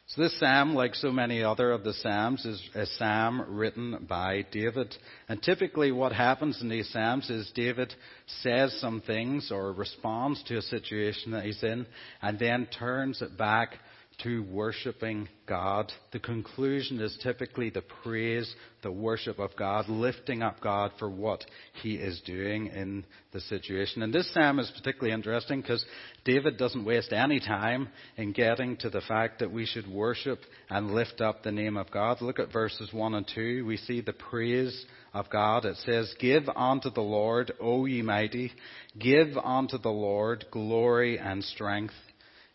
[0.07, 4.45] So this psalm, like so many other of the psalms, is a psalm written by
[4.51, 4.93] David.
[5.29, 7.93] And typically what happens in these psalms is David
[8.41, 11.87] says some things or responds to a situation that he's in
[12.21, 13.75] and then turns it back
[14.21, 15.91] to worshiping God.
[16.11, 21.43] The conclusion is typically the praise, the worship of God, lifting up God for what
[21.81, 24.03] he is doing in the situation.
[24.03, 25.83] And this psalm is particularly interesting because
[26.25, 30.91] David doesn't waste any time in getting to the fact that we should worship and
[30.91, 32.21] lift up the name of God.
[32.21, 33.65] Look at verses 1 and 2.
[33.65, 35.65] We see the praise of God.
[35.65, 38.51] It says, Give unto the Lord, O ye mighty,
[38.99, 41.93] give unto the Lord glory and strength.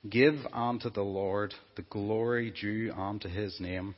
[0.09, 3.95] Give unto the Lord the glory due unto his name.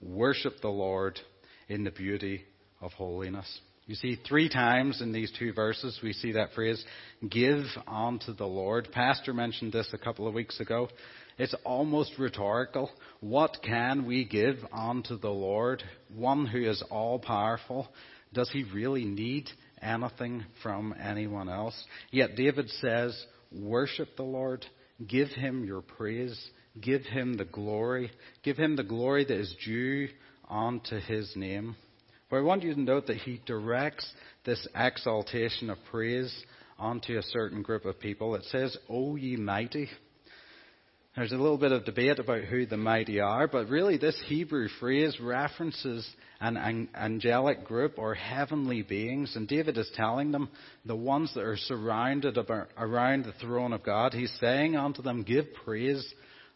[0.00, 1.20] Worship the Lord
[1.68, 2.44] in the beauty
[2.80, 3.60] of holiness.
[3.86, 6.82] You see, three times in these two verses we see that phrase,
[7.28, 8.88] give unto the Lord.
[8.92, 10.88] Pastor mentioned this a couple of weeks ago.
[11.36, 12.90] It's almost rhetorical.
[13.20, 15.82] What can we give unto the Lord?
[16.14, 17.88] One who is all powerful.
[18.32, 19.50] Does he really need
[19.82, 21.74] anything from anyone else?
[22.10, 24.64] Yet David says, worship the Lord
[25.08, 26.38] Give him your praise.
[26.80, 28.10] Give him the glory.
[28.42, 30.08] Give him the glory that is due
[30.48, 31.76] unto his name.
[32.30, 34.10] But I want you to note that he directs
[34.44, 36.34] this exaltation of praise
[36.78, 38.34] onto a certain group of people.
[38.34, 39.88] It says, O ye mighty.
[41.14, 44.68] There's a little bit of debate about who the mighty are, but really this Hebrew
[44.80, 46.08] phrase references
[46.40, 50.48] an angelic group or heavenly beings, and David is telling them,
[50.86, 52.38] the ones that are surrounded
[52.78, 56.02] around the throne of God, he's saying unto them, give praise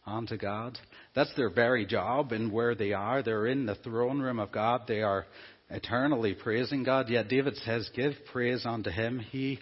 [0.07, 0.77] unto God.
[1.13, 3.21] That's their very job in where they are.
[3.21, 4.81] They're in the throne room of God.
[4.87, 5.27] They are
[5.69, 7.09] eternally praising God.
[7.09, 9.19] Yet David says, give praise unto him.
[9.19, 9.59] He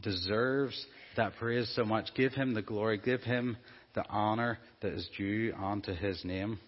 [0.00, 2.08] deserves that praise so much.
[2.16, 2.98] Give him the glory.
[2.98, 3.56] Give him
[3.94, 6.58] the honor that is due unto his name.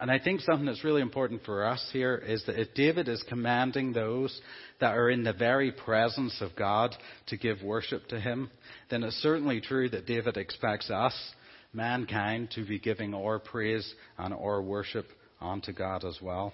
[0.00, 3.24] And I think something that's really important for us here is that if David is
[3.28, 4.40] commanding those
[4.80, 6.94] that are in the very presence of God
[7.28, 8.50] to give worship to him,
[8.90, 11.14] then it's certainly true that David expects us,
[11.72, 15.06] mankind, to be giving our praise and our worship
[15.40, 16.52] unto God as well.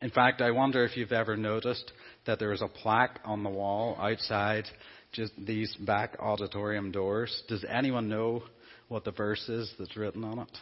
[0.00, 1.92] In fact, I wonder if you've ever noticed
[2.26, 4.64] that there is a plaque on the wall outside
[5.12, 7.42] just these back auditorium doors.
[7.48, 8.42] Does anyone know
[8.88, 10.58] what the verse is that's written on it?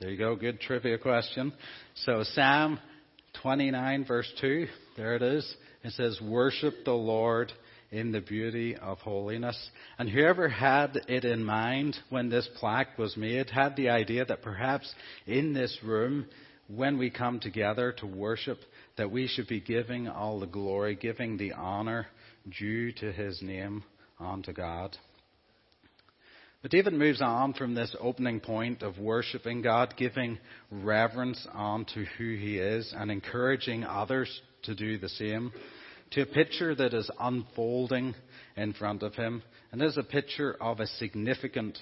[0.00, 0.34] There you go.
[0.34, 1.52] Good trivia question.
[1.94, 2.80] So Psalm
[3.42, 5.54] 29 verse 2, there it is.
[5.84, 7.52] It says, worship the Lord
[7.92, 9.70] in the beauty of holiness.
[9.98, 14.42] And whoever had it in mind when this plaque was made had the idea that
[14.42, 14.92] perhaps
[15.26, 16.26] in this room,
[16.68, 18.58] when we come together to worship,
[18.96, 22.06] that we should be giving all the glory, giving the honor
[22.58, 23.84] due to his name
[24.18, 24.96] unto God.
[26.62, 30.38] But David moves on from this opening point of worshiping God, giving
[30.70, 35.52] reverence on to who he is, and encouraging others to do the same,
[36.12, 38.14] to a picture that is unfolding
[38.56, 39.42] in front of him.
[39.72, 41.78] And is a picture of a significant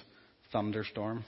[0.51, 1.25] thunderstorm.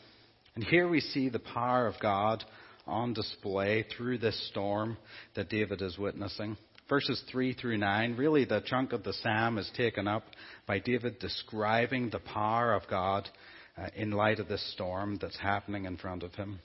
[0.55, 2.43] And here we see the power of God
[2.87, 4.97] on display through this storm
[5.35, 6.57] that David is witnessing.
[6.89, 10.23] Verses 3 through 9, really the chunk of the psalm is taken up
[10.67, 13.29] by David describing the power of God
[13.77, 16.59] uh, in light of this storm that's happening in front of him.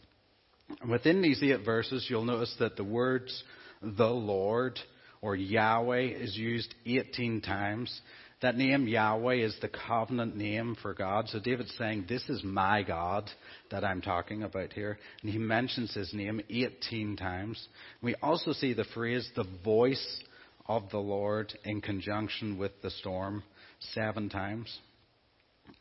[0.88, 3.42] Within these eight verses, you'll notice that the words
[3.80, 4.78] the Lord
[5.22, 8.00] or Yahweh is used 18 times.
[8.40, 11.28] That name Yahweh is the covenant name for God.
[11.28, 13.28] So David's saying, This is my God
[13.72, 14.98] that I'm talking about here.
[15.22, 17.68] And he mentions his name 18 times.
[18.00, 20.22] We also see the phrase, the voice
[20.66, 23.42] of the Lord, in conjunction with the storm,
[23.92, 24.78] seven times.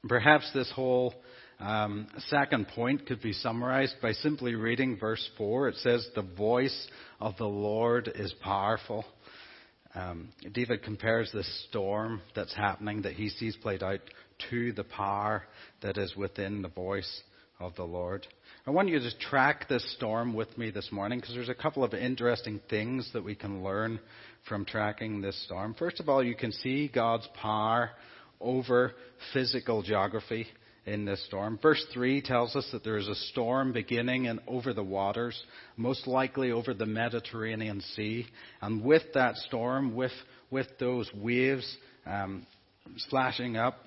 [0.07, 1.13] Perhaps this whole
[1.59, 5.69] um, second point could be summarized by simply reading verse 4.
[5.69, 6.87] It says, The voice
[7.19, 9.05] of the Lord is powerful.
[9.97, 13.99] Um, David compares this storm that's happening, that he sees played out,
[14.51, 15.43] to the power
[15.81, 17.23] that is within the voice
[17.59, 18.27] of the Lord.
[18.67, 21.83] I want you to track this storm with me this morning because there's a couple
[21.83, 23.99] of interesting things that we can learn
[24.47, 25.73] from tracking this storm.
[25.73, 27.89] First of all, you can see God's power
[28.39, 28.93] over
[29.33, 30.45] physical geography
[30.87, 31.59] in this storm.
[31.61, 35.39] Verse 3 tells us that there is a storm beginning and over the waters,
[35.75, 38.25] most likely over the Mediterranean Sea.
[38.61, 40.13] And with that storm, with,
[40.49, 42.47] with those waves um,
[42.95, 43.77] splashing up,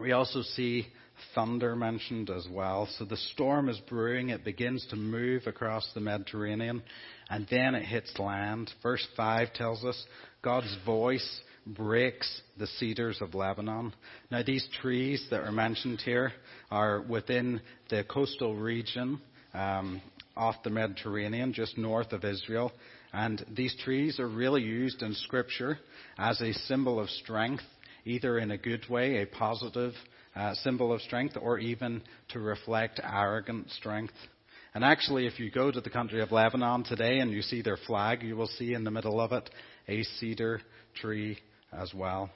[0.00, 0.86] we also see
[1.34, 2.88] thunder mentioned as well.
[2.98, 4.30] So the storm is brewing.
[4.30, 6.82] It begins to move across the Mediterranean
[7.28, 8.70] and then it hits land.
[8.82, 10.02] Verse 5 tells us
[10.42, 13.92] God's voice breaks the cedars of Lebanon.
[14.30, 16.32] Now, these trees that are mentioned here
[16.70, 19.20] are within the coastal region
[19.54, 20.00] um,
[20.36, 22.72] off the Mediterranean, just north of Israel.
[23.12, 25.78] And these trees are really used in Scripture
[26.18, 27.64] as a symbol of strength,
[28.04, 29.92] either in a good way, a positive
[30.34, 34.14] uh, symbol of strength, or even to reflect arrogant strength.
[34.74, 37.76] And actually, if you go to the country of Lebanon today and you see their
[37.86, 39.50] flag, you will see in the middle of it
[39.86, 40.62] a cedar
[40.94, 41.38] tree
[41.72, 42.30] as well.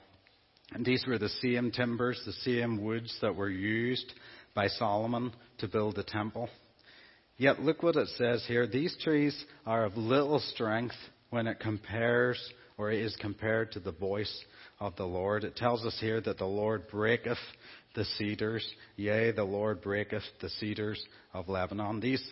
[0.73, 4.13] And these were the same timbers, the same woods that were used
[4.53, 6.49] by Solomon to build the temple.
[7.37, 8.67] Yet look what it says here.
[8.67, 10.95] These trees are of little strength
[11.29, 12.41] when it compares
[12.77, 14.43] or is compared to the voice
[14.79, 15.43] of the Lord.
[15.43, 17.37] It tells us here that the Lord breaketh
[17.95, 18.67] the cedars.
[18.95, 21.99] Yea, the Lord breaketh the cedars of Lebanon.
[21.99, 22.23] These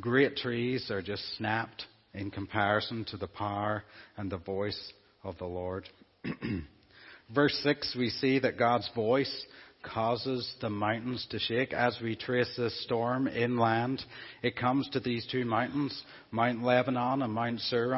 [0.00, 3.84] great trees are just snapped in comparison to the power
[4.16, 4.92] and the voice
[5.22, 5.88] of the Lord.
[7.34, 9.46] Verse 6, we see that God's voice
[9.82, 11.72] causes the mountains to shake.
[11.72, 14.02] As we trace this storm inland,
[14.42, 17.92] it comes to these two mountains, Mount Lebanon and Mount Seir.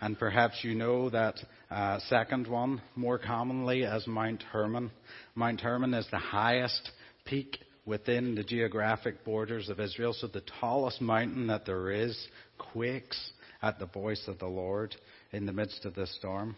[0.00, 1.36] And perhaps you know that
[1.70, 4.90] uh, second one more commonly as Mount Hermon.
[5.34, 6.90] Mount Hermon is the highest
[7.24, 10.12] peak within the geographic borders of Israel.
[10.12, 12.18] So the tallest mountain that there is
[12.58, 14.96] quakes at the voice of the Lord
[15.32, 16.56] in the midst of this storm.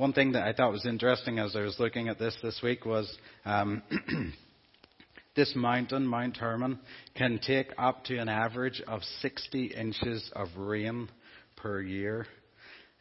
[0.00, 2.86] One thing that I thought was interesting as I was looking at this this week
[2.86, 3.82] was um,
[5.36, 6.78] this mountain, Mount Hermon,
[7.14, 11.10] can take up to an average of 60 inches of rain
[11.54, 12.26] per year.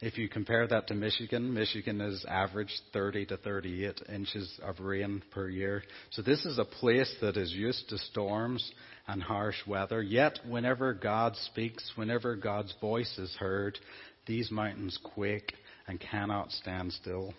[0.01, 5.23] If you compare that to Michigan, Michigan is average 30 to 38 inches of rain
[5.31, 5.83] per year.
[6.09, 8.73] So this is a place that is used to storms
[9.07, 10.01] and harsh weather.
[10.01, 13.79] Yet, whenever God speaks, whenever God's voice is heard,
[14.27, 15.53] these mountains quake
[15.89, 17.33] and cannot stand still.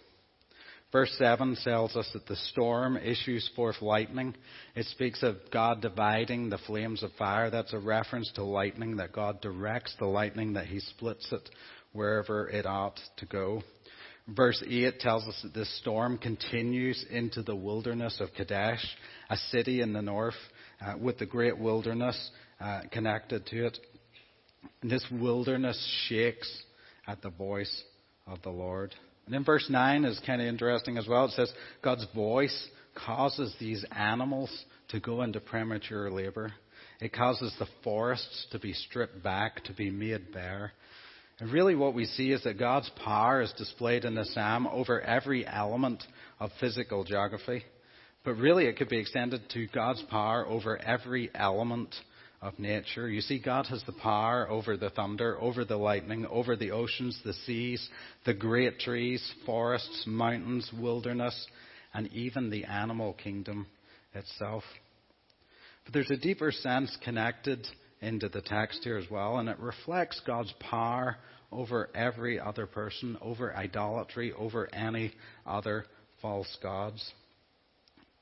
[0.93, 4.35] Verse 7 tells us that the storm issues forth lightning.
[4.75, 7.49] It speaks of God dividing the flames of fire.
[7.49, 11.49] That's a reference to lightning, that God directs the lightning, that He splits it
[11.93, 13.63] wherever it ought to go.
[14.27, 18.85] Verse 8 tells us that this storm continues into the wilderness of Kadesh,
[19.31, 20.35] a city in the north,
[20.85, 22.31] uh, with the great wilderness
[22.61, 23.79] uh, connected to it.
[24.83, 26.51] And this wilderness shakes
[27.07, 27.85] at the voice
[28.31, 28.95] of the Lord.
[29.27, 31.27] And then verse 9 is kind of interesting as well.
[31.27, 31.53] It says,
[31.83, 34.51] God's voice causes these animals
[34.89, 36.53] to go into premature labor.
[37.01, 40.73] It causes the forests to be stripped back, to be made bare.
[41.39, 45.01] And really what we see is that God's power is displayed in the psalm over
[45.01, 46.03] every element
[46.39, 47.65] of physical geography.
[48.25, 51.95] But really it could be extended to God's power over every element
[52.43, 53.09] of nature.
[53.09, 57.21] You see, God has the power over the thunder, over the lightning, over the oceans,
[57.25, 57.87] the seas,
[58.25, 61.47] the great trees, forests, mountains, wilderness,
[61.93, 63.67] and even the animal kingdom
[64.15, 64.65] itself.
[65.85, 67.67] But there's a deeper sense connected
[68.01, 71.17] into the text here as well, and it reflects God's power
[71.53, 75.13] over every other person, over idolatry, over any
[75.45, 75.85] other
[76.23, 77.13] false gods.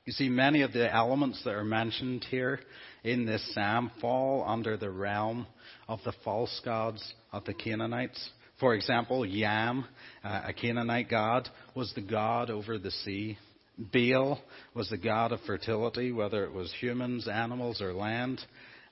[0.05, 2.59] You see, many of the elements that are mentioned here
[3.03, 5.45] in this psalm fall under the realm
[5.87, 8.29] of the false gods of the Canaanites.
[8.59, 9.85] For example, Yam,
[10.23, 13.37] uh, a Canaanite god, was the god over the sea.
[13.77, 14.41] Baal
[14.73, 18.41] was the god of fertility, whether it was humans, animals, or land,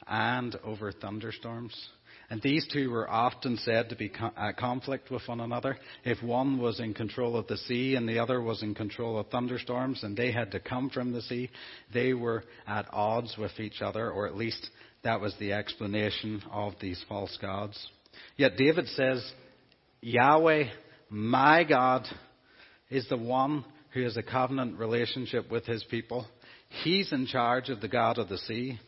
[0.07, 1.75] and over thunderstorms.
[2.29, 5.77] And these two were often said to be at uh, conflict with one another.
[6.03, 9.27] If one was in control of the sea and the other was in control of
[9.27, 11.49] thunderstorms and they had to come from the sea,
[11.93, 14.69] they were at odds with each other, or at least
[15.03, 17.87] that was the explanation of these false gods.
[18.35, 19.25] Yet David says,
[20.01, 20.65] Yahweh,
[21.09, 22.05] my God,
[22.89, 26.25] is the one who has a covenant relationship with his people.
[26.83, 28.79] He's in charge of the God of the sea.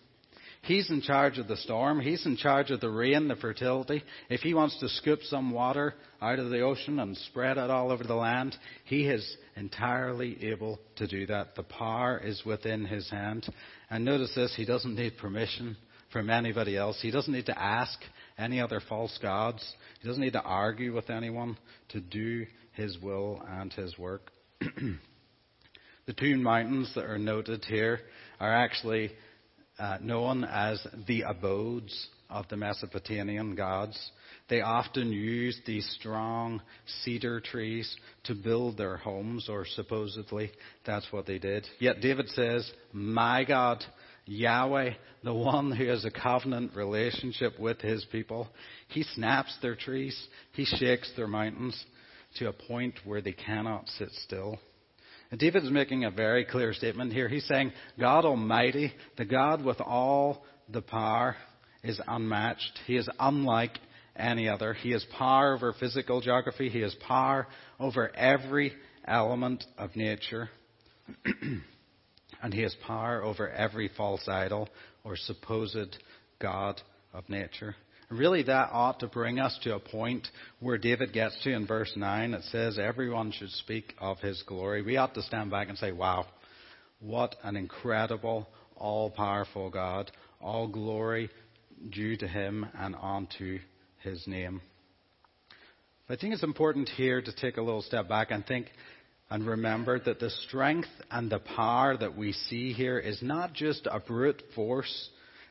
[0.62, 2.00] He's in charge of the storm.
[2.00, 4.04] He's in charge of the rain, the fertility.
[4.30, 7.92] If he wants to scoop some water out of the ocean and spread it all
[7.92, 11.56] over the land, he is entirely able to do that.
[11.56, 13.48] The power is within his hand.
[13.90, 15.78] And notice this, he doesn't need permission
[16.12, 17.00] from anybody else.
[17.02, 17.98] He doesn't need to ask
[18.38, 19.66] any other false gods.
[20.02, 21.58] He doesn't need to argue with anyone
[21.90, 24.32] to do his will and his work.
[24.60, 28.02] the two mountains that are noted here
[28.40, 29.12] are actually
[29.80, 33.98] uh, known as the abodes of the Mesopotamian gods.
[34.50, 36.62] They often used these strong
[37.04, 40.52] cedar trees to build their homes, or supposedly
[40.86, 41.66] that's what they did.
[41.80, 43.84] Yet David says, My God,
[44.26, 44.92] Yahweh,
[45.24, 48.48] the one who has a covenant relationship with his people,
[48.90, 50.16] he snaps their trees,
[50.54, 51.84] he shakes their mountains
[52.36, 54.60] to a point where they cannot sit still.
[55.32, 57.28] And David is making a very clear statement here.
[57.28, 61.36] He's saying, God Almighty, the God with all the power,
[61.84, 62.80] is unmatched.
[62.88, 63.78] He is unlike
[64.16, 64.74] any other.
[64.74, 66.70] He has power over physical geography.
[66.70, 67.48] He has power
[67.80, 68.74] over every
[69.08, 70.50] element of nature.
[72.42, 74.68] and he has power over every false idol
[75.04, 75.98] or supposed
[76.40, 76.82] God
[77.14, 77.76] of nature.
[78.12, 80.28] Really, that ought to bring us to a point
[80.60, 82.34] where David gets to in verse 9.
[82.34, 84.82] It says, Everyone should speak of his glory.
[84.82, 86.26] We ought to stand back and say, Wow,
[87.00, 90.12] what an incredible, all powerful God.
[90.42, 91.30] All glory
[91.92, 93.60] due to him and unto
[94.00, 94.62] his name.
[96.10, 98.68] I think it's important here to take a little step back and think
[99.30, 103.88] and remember that the strength and the power that we see here is not just
[103.92, 105.10] a brute force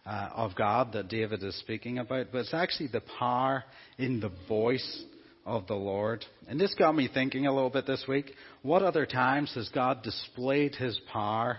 [0.09, 3.65] uh, of God that David is speaking about, but it's actually the power
[3.99, 5.05] in the voice
[5.45, 6.25] of the Lord.
[6.49, 8.33] And this got me thinking a little bit this week.
[8.63, 11.59] What other times has God displayed his power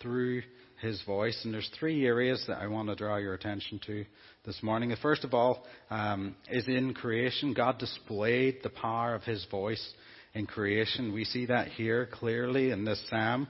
[0.00, 0.42] through
[0.80, 1.38] his voice?
[1.44, 4.06] And there's three areas that I want to draw your attention to
[4.46, 4.88] this morning.
[4.88, 7.52] The First of all um, is in creation.
[7.52, 9.92] God displayed the power of his voice
[10.32, 11.12] in creation.
[11.12, 13.46] We see that here clearly in this psalm.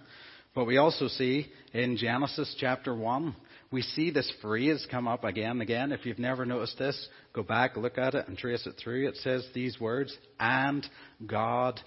[0.56, 3.36] But we also see in Genesis chapter 1
[3.72, 5.92] we see this phrase come up again and again.
[5.92, 9.08] If you've never noticed this, go back, look at it, and trace it through.
[9.08, 10.84] It says these words, and
[11.24, 11.80] God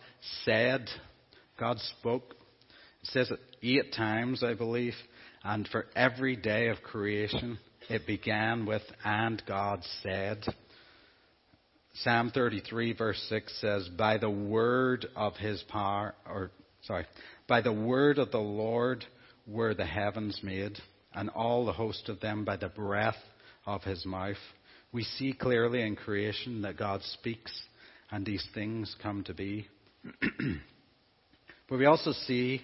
[0.46, 0.88] said.
[1.60, 2.36] God spoke.
[3.02, 4.94] It says it eight times, I believe.
[5.44, 7.60] And for every day of creation,
[7.90, 10.46] it began with, and God said.
[11.96, 16.50] Psalm 33 verse 6 says, by the word of his power, or,
[16.84, 17.06] sorry,
[17.48, 19.06] by the word of the Lord
[19.46, 20.80] were the heavens made
[21.16, 23.16] and all the host of them by the breath
[23.66, 24.36] of his mouth.
[24.91, 27.51] We see clearly in creation that God speaks
[28.11, 29.68] and these things come to be.
[31.70, 32.61] But we also see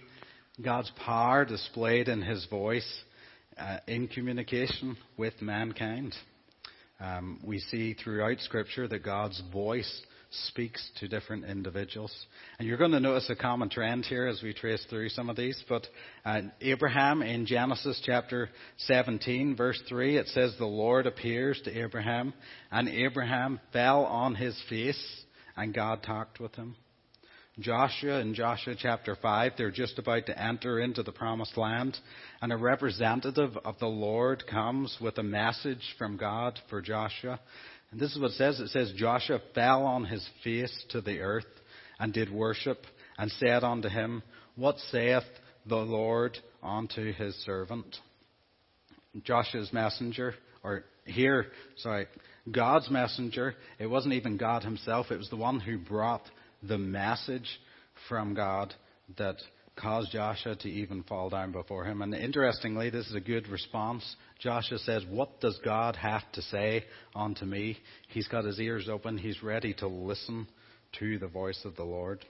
[0.61, 2.87] God's power displayed in his voice
[3.57, 6.13] uh, in communication with mankind.
[6.99, 12.13] Um, we see throughout Scripture that God's voice speaks to different individuals.
[12.57, 15.35] And you're going to notice a common trend here as we trace through some of
[15.35, 15.61] these.
[15.67, 15.87] But
[16.25, 22.33] uh, Abraham in Genesis chapter 17, verse 3, it says, The Lord appears to Abraham,
[22.71, 25.23] and Abraham fell on his face,
[25.57, 26.75] and God talked with him.
[27.59, 31.97] Joshua in Joshua chapter 5, they're just about to enter into the promised land,
[32.41, 37.39] and a representative of the Lord comes with a message from God for Joshua.
[37.91, 38.59] And this is what it says.
[38.59, 41.45] It says, Joshua fell on his face to the earth
[41.99, 42.77] and did worship
[43.17, 44.23] and said unto him,
[44.55, 45.23] What saith
[45.65, 47.95] the Lord unto his servant?
[49.23, 52.07] Joshua's messenger, or here, sorry,
[52.51, 56.23] God's messenger, it wasn't even God himself, it was the one who brought
[56.61, 57.59] the message
[58.07, 58.73] from God
[59.17, 59.37] that
[59.79, 62.01] caused Joshua to even fall down before him.
[62.01, 64.03] And interestingly, this is a good response.
[64.39, 67.77] Joshua says, What does God have to say unto me?
[68.09, 69.17] He's got his ears open.
[69.17, 70.47] He's ready to listen
[70.99, 72.25] to the voice of the Lord.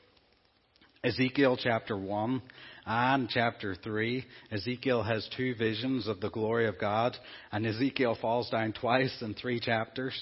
[1.02, 2.41] Ezekiel chapter 1
[2.86, 7.16] and chapter 3, Ezekiel has two visions of the glory of God,
[7.54, 10.14] and Ezekiel falls down twice in three chapters.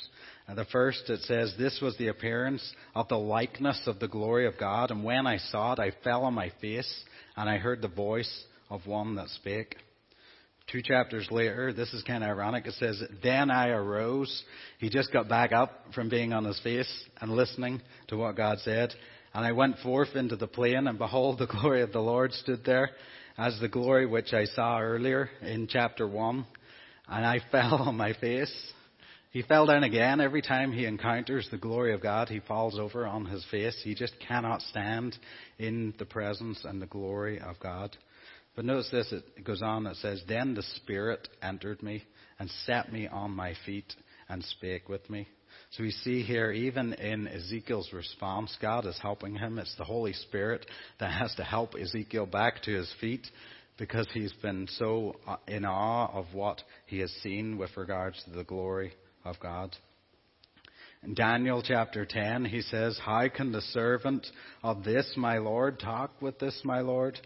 [0.55, 2.63] The first, it says, This was the appearance
[2.95, 6.23] of the likeness of the glory of God, and when I saw it, I fell
[6.23, 7.03] on my face,
[7.35, 9.75] and I heard the voice of one that spake.
[10.71, 12.65] Two chapters later, this is kind of ironic.
[12.65, 14.43] It says, Then I arose.
[14.79, 18.59] He just got back up from being on his face and listening to what God
[18.59, 18.93] said.
[19.33, 22.63] And I went forth into the plain, and behold, the glory of the Lord stood
[22.65, 22.91] there,
[23.37, 26.45] as the glory which I saw earlier in chapter 1.
[27.09, 28.73] And I fell on my face.
[29.37, 30.19] He fell down again.
[30.19, 33.79] Every time he encounters the glory of God, he falls over on his face.
[33.83, 35.15] He just cannot stand
[35.59, 37.95] in the presence and the glory of God.
[38.55, 42.03] But notice this, it goes on, it says, Then the Spirit entered me
[42.39, 43.93] and set me on my feet
[44.27, 45.27] and spake with me.
[45.69, 49.59] So we see here, even in Ezekiel's response, God is helping him.
[49.59, 50.65] It's the Holy Spirit
[50.99, 53.27] that has to help Ezekiel back to his feet
[53.77, 58.31] because he's been so uh, in awe of what he has seen with regards to
[58.31, 58.93] the glory
[59.27, 59.75] of God.
[61.03, 64.25] In Daniel chapter 10, he says, How can the servant
[64.63, 67.19] of this my Lord talk with this my Lord?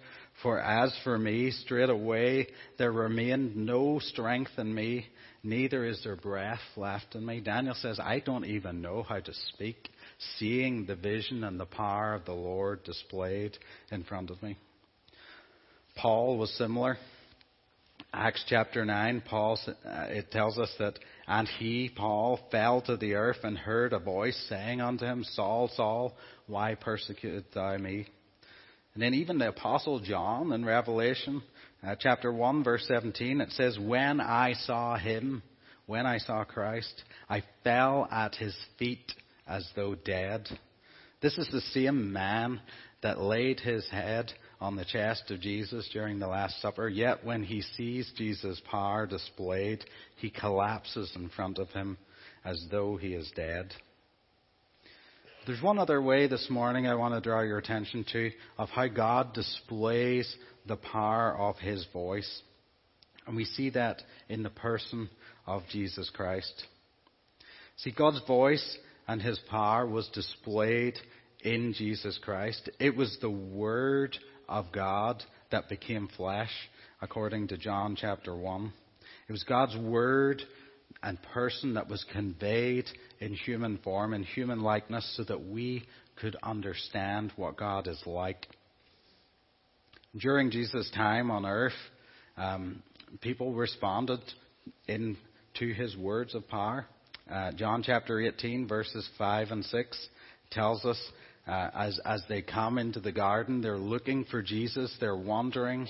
[0.44, 2.48] For as for me, straightway
[2.78, 5.08] there remained no strength in me,
[5.44, 7.40] neither is there breath left in me.
[7.40, 9.90] Daniel says, I don't even know how to speak,
[10.38, 13.58] seeing the vision and the power of the Lord displayed
[13.90, 14.58] in front of me.
[15.96, 16.98] Paul was similar.
[18.14, 19.72] Acts chapter 9, Paul, uh,
[20.10, 24.38] it tells us that, and he, Paul, fell to the earth and heard a voice
[24.50, 28.08] saying unto him, Saul, Saul, why persecutest thou me?
[28.94, 31.42] And then even the apostle John in Revelation
[31.88, 35.42] uh, chapter 1 verse 17, it says, When I saw him,
[35.86, 39.12] when I saw Christ, I fell at his feet
[39.48, 40.48] as though dead.
[41.22, 42.60] This is the same man
[43.02, 46.88] that laid his head on the chest of Jesus during the Last Supper.
[46.88, 49.84] Yet when he sees Jesus' power displayed,
[50.18, 51.98] he collapses in front of him
[52.46, 53.74] as though he is dead.
[55.48, 58.88] There's one other way this morning I want to draw your attention to of how
[58.88, 60.34] God displays
[60.68, 62.42] the power of his voice.
[63.26, 65.10] And we see that in the person
[65.48, 66.54] of Jesus Christ.
[67.78, 71.00] See, God's voice and his power was displayed
[71.44, 72.70] in Jesus Christ.
[72.80, 74.16] It was the Word
[74.52, 76.52] of God that became flesh,
[77.02, 78.74] according to John chapter 1.
[79.28, 80.42] It was God's word
[81.02, 82.86] and person that was conveyed
[83.22, 85.84] in human form, in human likeness, so that we
[86.20, 88.46] could understand what God is like.
[90.20, 91.72] During Jesus' time on earth,
[92.36, 92.84] um,
[93.22, 94.20] people responded
[94.88, 95.16] in
[95.60, 96.86] to his words of power.
[97.32, 100.08] Uh, John chapter 18, verses 5 and 6
[100.52, 101.00] tells us
[101.48, 104.96] uh, as, as they come into the garden, they're looking for Jesus.
[105.00, 105.88] They're wondering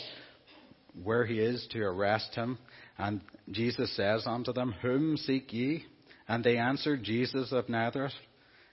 [1.04, 2.58] where he is to arrest him.
[2.97, 5.86] And Jesus says unto them, Whom seek ye?
[6.28, 8.14] And they answered, Jesus of Nazareth.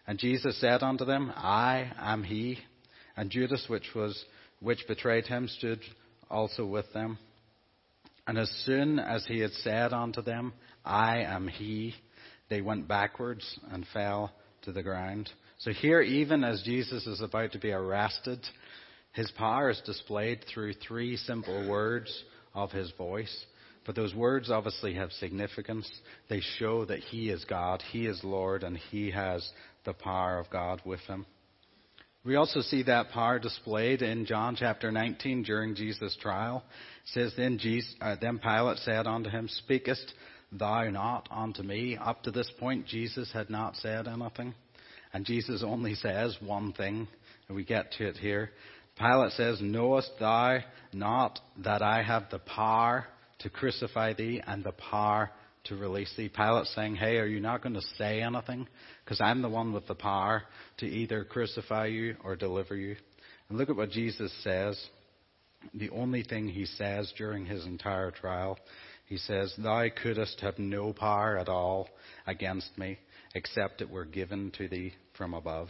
[0.07, 2.59] And Jesus said unto them, I am he.
[3.17, 4.25] And Judas, which was
[4.61, 5.81] which betrayed him, stood
[6.31, 7.19] also with them.
[8.27, 10.53] And as soon as he had said unto them,
[10.85, 11.95] I am he,
[12.49, 15.31] they went backwards and fell to the ground.
[15.59, 18.39] So here, even as Jesus is about to be arrested,
[19.13, 23.45] his power is displayed through three simple words of his voice.
[23.85, 25.91] But those words obviously have significance.
[26.29, 29.49] They show that he is God, he is Lord, and he has
[29.85, 31.27] the power of God with him.
[32.25, 36.63] We also see that power displayed in John chapter 19 during Jesus' trial.
[37.05, 40.13] It says, then, Jesus, uh, then Pilate said unto him, Speakest
[40.53, 41.97] thou not unto me?
[41.97, 44.55] Up to this point, Jesus had not said anything.
[45.13, 47.09] And Jesus only says one thing,
[47.49, 48.51] and we get to it here.
[48.99, 50.59] Pilate says, Knowest thou
[50.93, 53.07] not that I have the power
[53.41, 55.31] to crucify thee and the power
[55.65, 56.29] to release thee?
[56.29, 58.67] Pilate saying, Hey, are you not going to say anything?
[59.05, 60.43] Because I'm the one with the power
[60.79, 62.97] to either crucify you or deliver you.
[63.49, 64.79] And look at what Jesus says.
[65.75, 68.59] The only thing he says during his entire trial.
[69.07, 71.89] He says, Thou couldst have no power at all
[72.27, 72.99] against me,
[73.35, 75.69] except it were given to thee from above.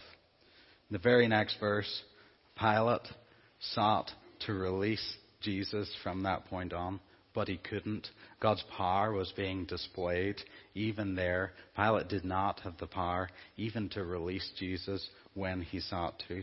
[0.91, 2.03] The very next verse,
[2.59, 3.09] Pilate
[3.75, 4.11] sought
[4.47, 7.01] to release Jesus from that point on,
[7.35, 8.09] but he couldn't.
[8.41, 10.37] God's power was being displayed
[10.75, 11.53] even there.
[11.77, 16.43] Pilate did not have the power even to release Jesus when he sought to.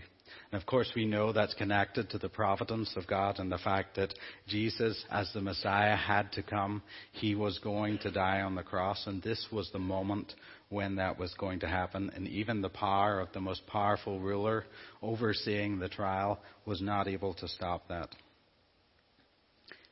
[0.52, 3.96] And of course, we know that's connected to the providence of God and the fact
[3.96, 4.14] that
[4.48, 6.82] Jesus, as the Messiah, had to come.
[7.12, 10.34] He was going to die on the cross, and this was the moment
[10.70, 12.12] when that was going to happen.
[12.16, 14.66] And even the power of the most powerful ruler
[15.02, 18.10] overseeing the trial was not able to stop that.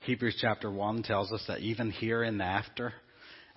[0.02, 2.94] Hebrews chapter 1 tells us that even here and after,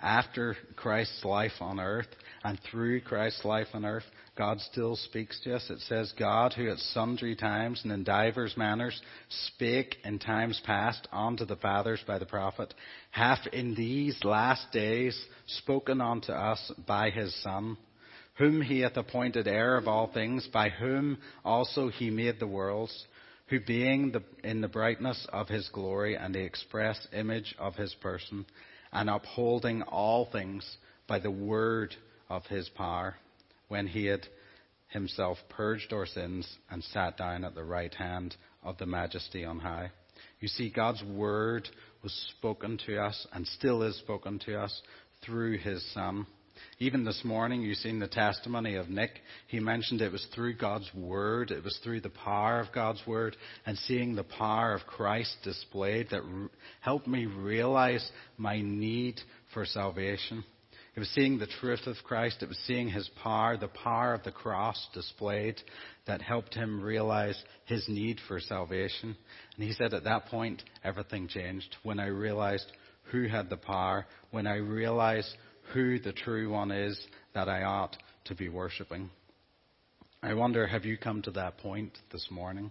[0.00, 2.06] after Christ's life on earth
[2.44, 4.04] and through Christ's life on earth,
[4.36, 5.70] God still speaks to us.
[5.70, 11.08] It says, God, who at sundry times and in divers manners spake in times past
[11.10, 12.74] unto the fathers by the prophet,
[13.10, 17.78] hath in these last days spoken unto us by his Son,
[18.34, 23.06] whom he hath appointed heir of all things, by whom also he made the worlds
[23.48, 27.94] who being the, in the brightness of his glory and the express image of his
[28.02, 28.44] person,
[28.92, 30.76] and upholding all things
[31.06, 31.94] by the word
[32.28, 33.14] of his power,
[33.68, 34.26] when he had
[34.88, 39.58] himself purged our sins and sat down at the right hand of the majesty on
[39.58, 39.90] high.
[40.40, 41.68] You see, God's word
[42.02, 44.82] was spoken to us and still is spoken to us
[45.24, 46.26] through his Son.
[46.78, 49.20] Even this morning, you've seen the testimony of Nick.
[49.46, 53.36] He mentioned it was through God's Word, it was through the power of God's Word,
[53.66, 56.22] and seeing the power of Christ displayed that
[56.80, 59.20] helped me realize my need
[59.52, 60.44] for salvation.
[60.96, 64.22] It was seeing the truth of Christ, it was seeing His power, the power of
[64.22, 65.60] the cross displayed,
[66.06, 69.14] that helped him realize his need for salvation.
[69.56, 71.76] And he said at that point, everything changed.
[71.82, 72.72] When I realized
[73.10, 75.28] who had the power, when I realized
[75.74, 76.98] who the true one is
[77.34, 79.10] that I ought to be worshipping.
[80.22, 82.70] I wonder, have you come to that point this morning?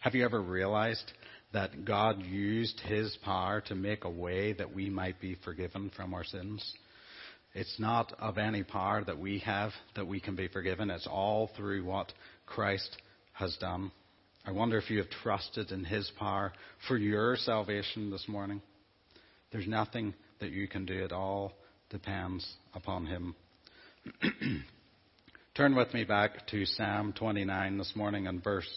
[0.00, 1.12] Have you ever realized
[1.52, 6.14] that God used His power to make a way that we might be forgiven from
[6.14, 6.74] our sins?
[7.58, 10.90] It's not of any power that we have that we can be forgiven.
[10.90, 12.12] It's all through what
[12.46, 12.96] Christ
[13.32, 13.90] has done.
[14.46, 16.52] I wonder if you have trusted in His power
[16.86, 18.62] for your salvation this morning.
[19.50, 21.52] There's nothing that you can do at all
[21.90, 23.34] depends upon Him.
[25.56, 28.70] Turn with me back to Psalm 29 this morning and verse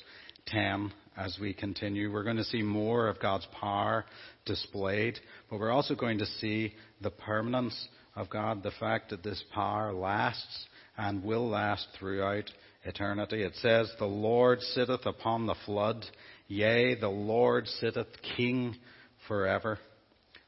[0.47, 2.11] 10 as we continue.
[2.11, 4.05] We're going to see more of God's power
[4.45, 5.19] displayed,
[5.51, 9.93] but we're also going to see the permanence of God, the fact that this power
[9.93, 10.65] lasts
[10.97, 12.49] and will last throughout
[12.83, 13.43] eternity.
[13.43, 16.05] It says, The Lord sitteth upon the flood,
[16.47, 18.75] yea, the Lord sitteth king
[19.27, 19.79] forever.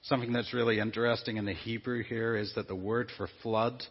[0.03, 3.82] Something that's really interesting in the Hebrew here is that the word for flood,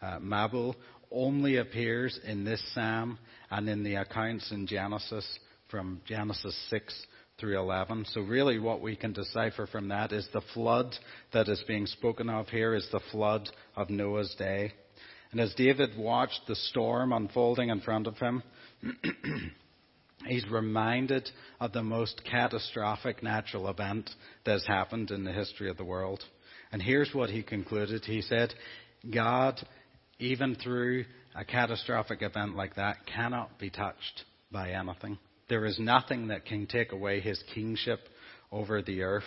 [0.00, 0.74] uh, Mabul,
[1.10, 3.18] only appears in this psalm
[3.50, 5.26] and in the accounts in Genesis
[5.68, 7.06] from Genesis 6
[7.40, 8.06] through 11.
[8.12, 10.94] So really what we can decipher from that is the flood
[11.32, 14.72] that is being spoken of here is the flood of Noah's day.
[15.32, 18.42] And as David watched the storm unfolding in front of him,
[20.26, 21.28] he's reminded
[21.60, 24.10] of the most catastrophic natural event
[24.44, 26.22] that has happened in the history of the world.
[26.72, 28.04] And here's what he concluded.
[28.04, 28.54] He said,
[29.12, 29.60] God,
[30.18, 35.18] even through a catastrophic event like that, cannot be touched by anything.
[35.50, 37.98] There is nothing that can take away his kingship
[38.52, 39.24] over the earth.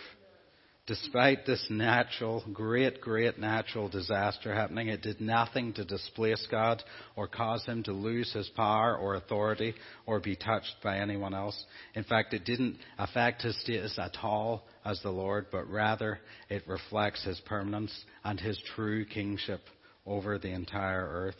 [0.87, 6.81] Despite this natural, great, great natural disaster happening, it did nothing to displace God
[7.17, 11.61] or cause him to lose his power or authority or be touched by anyone else.
[11.93, 16.19] In fact, it didn't affect his status at all as the Lord, but rather
[16.49, 17.93] it reflects his permanence
[18.23, 19.61] and his true kingship
[20.05, 21.39] over the entire earth.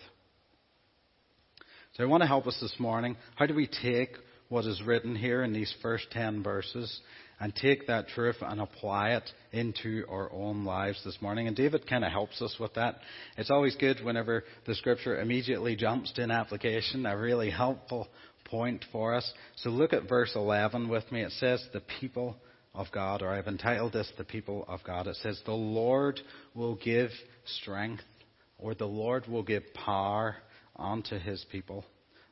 [1.96, 3.16] So I want to help us this morning.
[3.36, 4.18] How do we take
[4.54, 7.02] what is written here in these first ten verses
[7.40, 11.48] and take that truth and apply it into our own lives this morning.
[11.48, 13.00] And David kind of helps us with that.
[13.36, 18.08] It's always good whenever the scripture immediately jumps to an application, a really helpful
[18.46, 19.28] point for us.
[19.56, 21.24] So look at verse 11 with me.
[21.24, 22.38] It says, The people
[22.76, 25.08] of God, or I've entitled this, The people of God.
[25.08, 26.20] It says, The Lord
[26.54, 27.10] will give
[27.60, 28.04] strength,
[28.60, 30.36] or the Lord will give power
[30.78, 31.86] unto his people.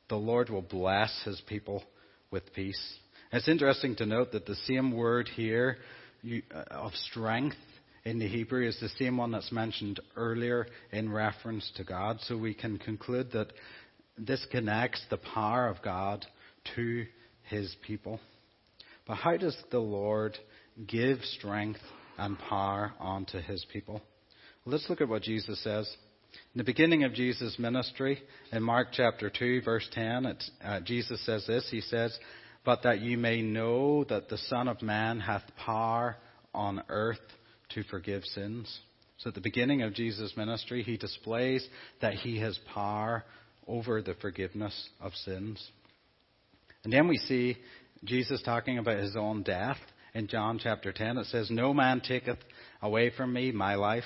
[0.07, 1.83] The Lord will bless his people
[2.31, 2.81] with peace.
[3.31, 5.77] It's interesting to note that the same word here
[6.21, 7.57] you, uh, of strength
[8.03, 12.19] in the Hebrew is the same one that's mentioned earlier in reference to God.
[12.21, 13.53] So we can conclude that
[14.17, 16.25] this connects the power of God
[16.75, 17.05] to
[17.43, 18.19] his people.
[19.07, 20.37] But how does the Lord
[20.87, 21.79] give strength
[22.17, 24.01] and power onto his people?
[24.65, 25.91] Let's look at what Jesus says.
[26.53, 28.21] In the beginning of Jesus' ministry,
[28.51, 31.67] in Mark chapter 2, verse 10, uh, Jesus says this.
[31.69, 32.17] He says,
[32.65, 36.17] But that you may know that the Son of Man hath power
[36.53, 37.19] on earth
[37.69, 38.79] to forgive sins.
[39.17, 41.65] So at the beginning of Jesus' ministry, he displays
[42.01, 43.23] that he has power
[43.67, 45.65] over the forgiveness of sins.
[46.83, 47.57] And then we see
[48.03, 49.77] Jesus talking about his own death
[50.13, 51.17] in John chapter 10.
[51.19, 52.39] It says, No man taketh
[52.81, 54.03] away from me my life,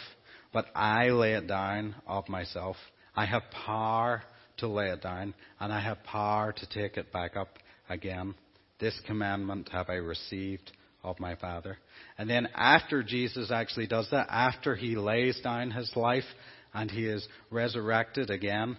[0.56, 2.78] but I lay it down of myself.
[3.14, 4.24] I have power
[4.60, 7.50] to lay it down, and I have power to take it back up
[7.90, 8.36] again.
[8.80, 10.72] This commandment have I received
[11.04, 11.78] of my Father.
[12.18, 16.24] And then after Jesus actually does that, after he lays down his life
[16.74, 18.78] and he is resurrected again,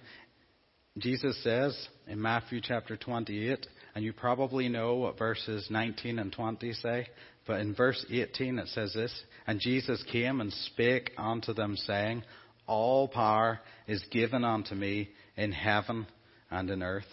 [0.97, 1.77] Jesus says
[2.09, 7.07] in Matthew chapter 28, and you probably know what verses 19 and 20 say,
[7.47, 9.13] but in verse 18 it says this,
[9.47, 12.23] and Jesus came and spake unto them saying,
[12.67, 16.07] All power is given unto me in heaven
[16.51, 17.05] and in earth.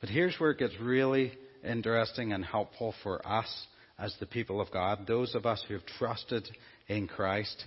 [0.00, 1.32] But here's where it gets really
[1.64, 3.66] interesting and helpful for us
[3.98, 6.48] as the people of God, those of us who have trusted
[6.86, 7.64] in Christ.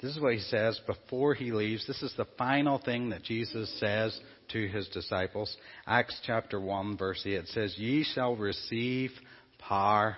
[0.00, 1.86] This is what he says before he leaves.
[1.86, 5.54] This is the final thing that Jesus says to his disciples.
[5.86, 9.10] Acts chapter 1 verse 8 says, Ye shall receive
[9.58, 10.16] power.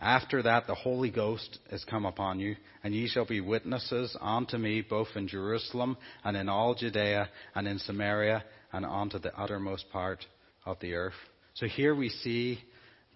[0.00, 4.56] After that the Holy Ghost is come upon you, and ye shall be witnesses unto
[4.56, 9.90] me both in Jerusalem and in all Judea and in Samaria and unto the uttermost
[9.90, 10.24] part
[10.64, 11.14] of the earth.
[11.54, 12.60] So here we see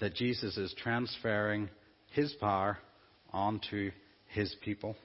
[0.01, 1.71] that Jesus is transferring
[2.11, 2.79] his power
[3.33, 3.93] onto
[4.27, 4.97] his people.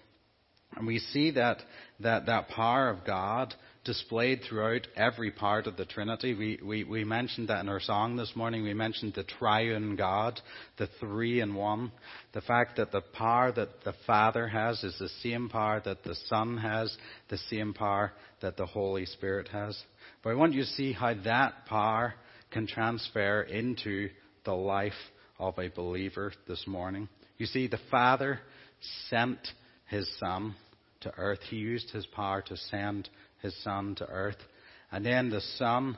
[0.76, 1.62] And we see that,
[2.00, 3.54] that, that power of God
[3.88, 6.34] displayed throughout every part of the Trinity.
[6.34, 8.62] We, we, we mentioned that in our song this morning.
[8.62, 10.40] We mentioned the triune God,
[10.78, 11.94] the three in one.
[12.34, 16.16] The fact that the power that the Father has is the same power that the
[16.28, 16.96] Son has,
[17.30, 18.12] the same power
[18.42, 19.82] that the Holy Spirit has.
[20.22, 22.14] But I want you to see how that power
[22.52, 24.10] can transfer into
[24.44, 24.94] the life
[25.40, 27.08] of a believer this morning.
[27.38, 28.42] You see, the Father
[29.10, 29.40] sent
[29.88, 30.56] his Son
[31.02, 31.40] to earth.
[31.50, 33.10] He used his power to send
[33.48, 34.38] his Son to earth.
[34.91, 35.98] And then the Son,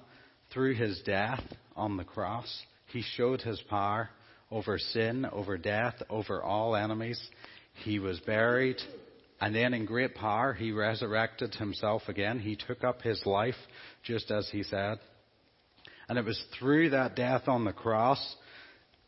[0.54, 1.44] through his death
[1.76, 2.48] on the cross,
[2.88, 4.10] he showed his power
[4.52, 7.22] over sin, over death, over all enemies.
[7.84, 8.78] He was buried.
[9.42, 12.40] And then in great power, he resurrected himself again.
[12.40, 13.56] He took up his life
[14.04, 15.00] just as he said.
[16.08, 18.36] And it was through that death on the cross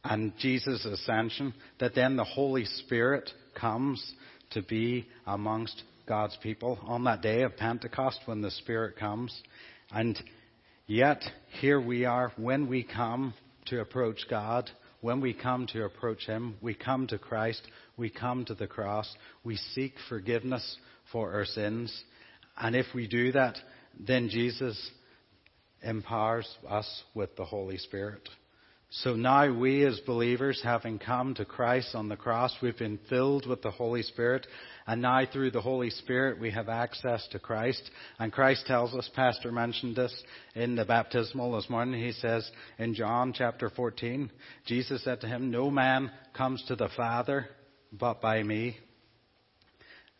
[0.04, 3.30] and Jesus' ascension that then the Holy Spirit
[3.60, 4.04] comes
[4.52, 9.34] to be amongst God's people on that day of Pentecost when the Spirit comes.
[9.92, 10.22] And
[10.86, 11.24] yet,
[11.62, 13.34] here we are when we come
[13.68, 17.62] to approach God, when we come to approach Him, we come to Christ,
[17.96, 19.10] we come to the cross,
[19.46, 20.76] we seek forgiveness
[21.14, 22.04] for our sins.
[22.58, 23.56] And if we do that,
[23.98, 24.92] then Jesus
[25.82, 28.28] empowers us with the Holy Spirit.
[28.94, 33.48] So now we as believers, having come to Christ on the cross, we've been filled
[33.48, 34.46] with the Holy Spirit,
[34.86, 37.90] and now through the Holy Spirit we have access to Christ.
[38.20, 40.14] And Christ tells us, Pastor mentioned this
[40.56, 44.30] in the baptismal this morning, he says in John chapter 14,
[44.66, 47.48] Jesus said to him, No man comes to the Father
[47.94, 48.76] but by me.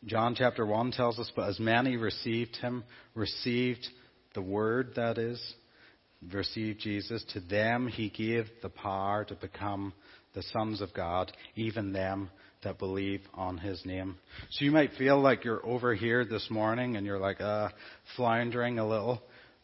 [0.06, 3.86] John chapter 1 tells us, But as many received him, received
[4.34, 5.56] the word, that is,
[6.32, 9.94] received Jesus, to them he gave the power to become
[10.34, 12.30] the sons of God, even them
[12.64, 14.18] that believe on his name.
[14.52, 17.70] So you might feel like you're over here this morning and you're like, uh,
[18.16, 19.22] floundering a little.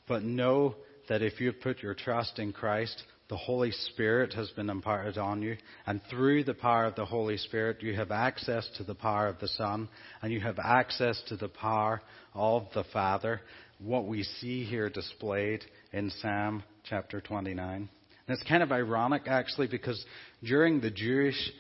[0.08, 0.76] But know
[1.10, 5.42] that if you've put your trust in Christ, the Holy Spirit has been imparted on
[5.42, 5.58] you.
[5.86, 9.40] And through the power of the Holy Spirit, you have access to the power of
[9.40, 9.90] the Son,
[10.22, 12.02] and you have access to the power
[12.34, 13.42] of the Father
[13.80, 15.64] what we see here displayed
[15.94, 17.90] in Psalm chapter 29.
[18.28, 20.04] And it's kind of ironic, actually, because
[20.44, 21.52] during the Jewish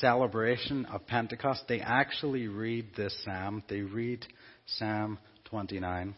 [0.00, 3.62] celebration of Pentecost, they actually read this psalm.
[3.68, 4.24] They read
[4.66, 6.14] Psalm 29.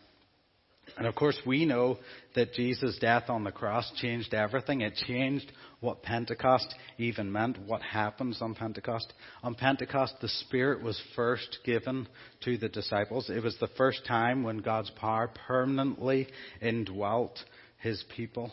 [0.96, 1.98] And of course, we know
[2.34, 4.82] that Jesus' death on the cross changed everything.
[4.82, 5.50] It changed
[5.86, 9.12] what Pentecost even meant, what happens on Pentecost.
[9.44, 12.08] On Pentecost, the Spirit was first given
[12.42, 13.30] to the disciples.
[13.30, 16.26] It was the first time when God's power permanently
[16.60, 17.38] indwelt
[17.78, 18.50] his people.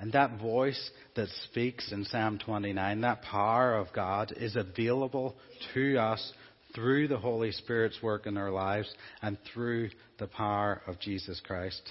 [0.00, 5.36] And that voice that speaks in Psalm 29, that power of God, is available
[5.74, 6.32] to us
[6.74, 11.82] through the Holy Spirit's work in our lives and through the power of Jesus Christ.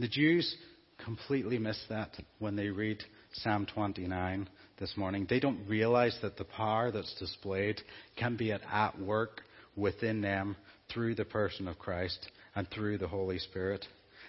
[0.00, 0.56] The Jews
[1.04, 2.98] completely miss that when they read
[3.32, 5.26] Psalm 29 this morning.
[5.28, 7.80] They don't realize that the power that's displayed
[8.16, 9.42] can be at work
[9.76, 10.56] within them
[10.92, 13.86] through the person of Christ and through the Holy Spirit.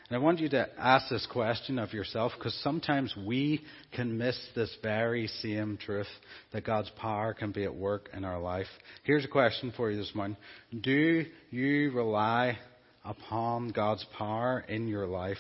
[0.08, 3.62] And I want you to ask this question of yourself because sometimes we
[3.94, 6.08] can miss this very same truth
[6.52, 8.68] that God's power can be at work in our life.
[9.04, 10.38] Here's a question for you this morning.
[10.80, 12.60] Do you rely
[13.04, 15.38] upon God's power in your life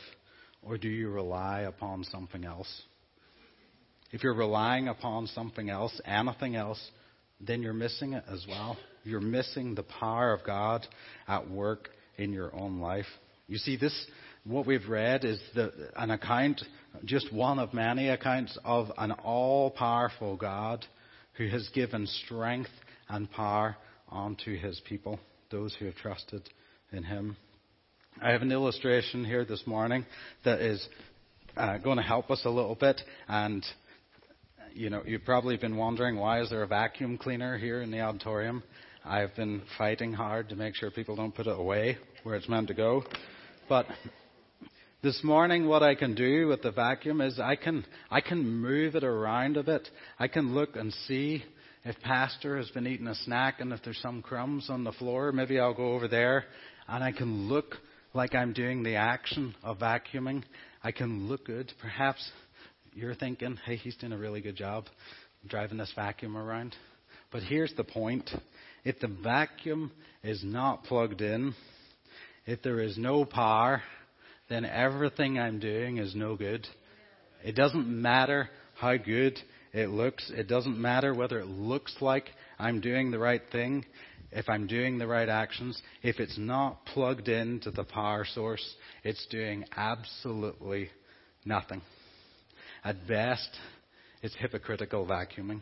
[0.63, 2.81] or do you rely upon something else?
[4.11, 6.79] If you're relying upon something else, anything else,
[7.39, 8.77] then you're missing it as well.
[9.03, 10.85] You're missing the power of God
[11.27, 13.05] at work in your own life.
[13.47, 14.07] You see, this
[14.43, 16.61] what we've read is the, an account,
[17.05, 20.85] just one of many accounts of an all-powerful God
[21.33, 22.71] who has given strength
[23.07, 23.77] and power
[24.11, 25.19] unto his people,
[25.51, 26.41] those who have trusted
[26.91, 27.37] in him.
[28.21, 30.05] I have an illustration here this morning
[30.43, 30.85] that is
[31.55, 33.63] uh, going to help us a little bit and
[34.73, 38.01] you know, you've probably been wondering why is there a vacuum cleaner here in the
[38.01, 38.63] auditorium?
[39.03, 42.67] I've been fighting hard to make sure people don't put it away where it's meant
[42.67, 43.03] to go.
[43.67, 43.87] But
[45.01, 48.95] this morning, what I can do with the vacuum is I can, I can move
[48.95, 49.87] it around a bit.
[50.19, 51.43] I can look and see
[51.83, 55.31] if Pastor has been eating a snack and if there's some crumbs on the floor,
[55.31, 56.45] maybe I'll go over there
[56.87, 57.77] and I can look
[58.13, 60.43] like I'm doing the action of vacuuming.
[60.83, 61.71] I can look good.
[61.81, 62.29] Perhaps
[62.93, 64.85] you're thinking, hey, he's doing a really good job
[65.47, 66.75] driving this vacuum around.
[67.31, 68.29] But here's the point.
[68.83, 69.91] If the vacuum
[70.23, 71.53] is not plugged in,
[72.45, 73.81] if there is no power,
[74.49, 76.67] then everything I'm doing is no good.
[77.43, 79.39] It doesn't matter how good
[79.73, 80.31] it looks.
[80.35, 82.25] It doesn't matter whether it looks like
[82.59, 83.85] I'm doing the right thing,
[84.31, 85.81] if I'm doing the right actions.
[86.03, 90.89] If it's not plugged into the power source, it's doing absolutely
[91.45, 91.81] nothing.
[92.83, 93.49] At best,
[94.21, 95.61] it's hypocritical vacuuming.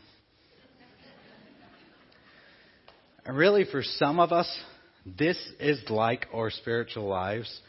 [3.26, 4.50] and really, for some of us,
[5.06, 7.62] this is like our spiritual lives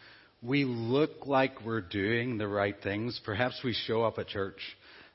[0.42, 3.20] we look like we're doing the right things.
[3.24, 4.58] Perhaps we show up at church.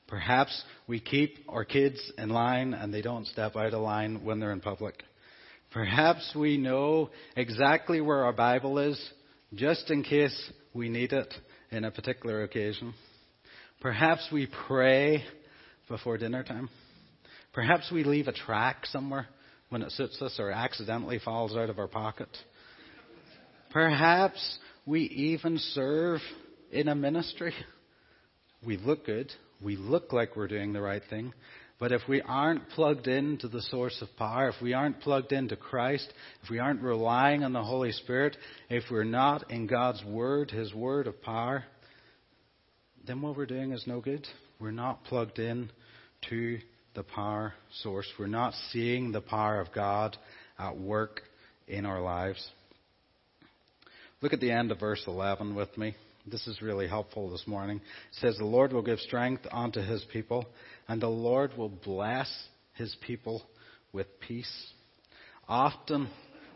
[0.06, 4.38] Perhaps we keep our kids in line and they don't step out of line when
[4.38, 5.02] they're in public.
[5.72, 9.00] Perhaps we know exactly where our Bible is
[9.54, 11.32] just in case we need it
[11.72, 12.94] in a particular occasion.
[13.86, 15.22] Perhaps we pray
[15.88, 16.68] before dinner time.
[17.52, 19.28] Perhaps we leave a tract somewhere
[19.68, 22.26] when it suits us or accidentally falls out of our pocket.
[23.70, 26.20] Perhaps we even serve
[26.72, 27.54] in a ministry.
[28.66, 29.30] We look good.
[29.62, 31.32] We look like we're doing the right thing.
[31.78, 35.54] But if we aren't plugged into the source of power, if we aren't plugged into
[35.54, 36.12] Christ,
[36.42, 38.36] if we aren't relying on the Holy Spirit,
[38.68, 41.62] if we're not in God's Word, His Word of power,
[43.06, 44.26] then what we're doing is no good.
[44.58, 45.70] We're not plugged in
[46.28, 46.58] to
[46.94, 48.06] the power source.
[48.18, 50.16] We're not seeing the power of God
[50.58, 51.22] at work
[51.68, 52.44] in our lives.
[54.22, 55.94] Look at the end of verse 11 with me.
[56.26, 57.76] This is really helpful this morning.
[57.76, 60.46] It says, The Lord will give strength unto his people,
[60.88, 62.28] and the Lord will bless
[62.74, 63.42] his people
[63.92, 64.66] with peace.
[65.48, 66.08] Often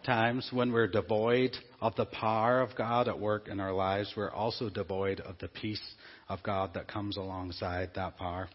[0.05, 4.31] times when we're devoid of the power of God at work in our lives, we're
[4.31, 5.83] also devoid of the peace
[6.29, 8.49] of God that comes alongside that power.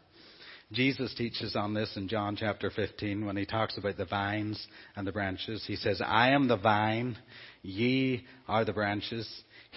[0.71, 4.65] Jesus teaches on this in John chapter 15 when he talks about the vines
[4.95, 5.63] and the branches.
[5.67, 7.17] He says, I am the vine,
[7.61, 9.29] ye are the branches.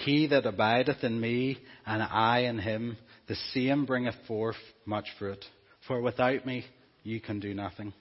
[0.04, 2.96] He that abideth in me, and I in him,
[3.26, 4.56] the same bringeth forth
[4.86, 5.44] much fruit.
[5.86, 6.64] For without me,
[7.02, 7.92] ye can do nothing.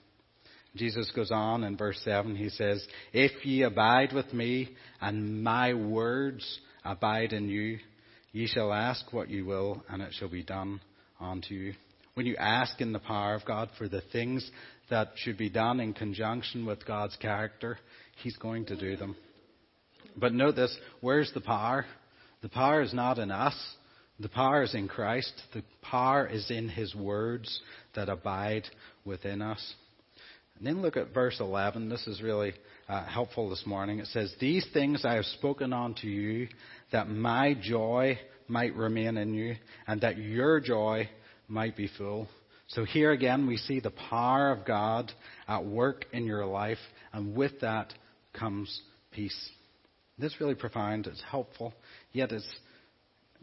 [0.78, 4.70] Jesus goes on in verse 7, he says, If ye abide with me,
[5.00, 7.78] and my words abide in you,
[8.32, 10.80] ye shall ask what ye will, and it shall be done
[11.20, 11.74] unto you.
[12.14, 14.50] When you ask in the power of God for the things
[14.90, 17.78] that should be done in conjunction with God's character,
[18.22, 19.16] He's going to do them.
[20.16, 21.86] But note this where's the power?
[22.42, 23.54] The power is not in us.
[24.20, 25.32] The power is in Christ.
[25.54, 27.60] The power is in His words
[27.94, 28.64] that abide
[29.04, 29.74] within us.
[30.58, 31.88] And then look at verse 11.
[31.88, 32.52] This is really
[32.88, 34.00] uh, helpful this morning.
[34.00, 36.48] It says, These things I have spoken unto you,
[36.90, 39.54] that my joy might remain in you,
[39.86, 41.08] and that your joy
[41.46, 42.26] might be full.
[42.66, 45.12] So here again, we see the power of God
[45.46, 46.78] at work in your life,
[47.12, 47.94] and with that
[48.32, 48.82] comes
[49.12, 49.50] peace.
[50.18, 51.06] This is really profound.
[51.06, 51.72] It's helpful,
[52.12, 52.48] yet it's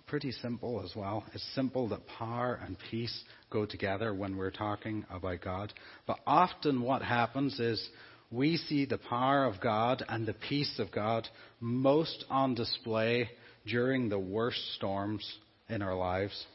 [0.07, 1.23] pretty simple as well.
[1.33, 5.73] It's simple that power and peace go together when we're talking about God.
[6.05, 7.89] But often what happens is
[8.31, 11.27] we see the power of God and the peace of God
[11.59, 13.29] most on display
[13.65, 15.25] during the worst storms
[15.69, 16.45] in our lives.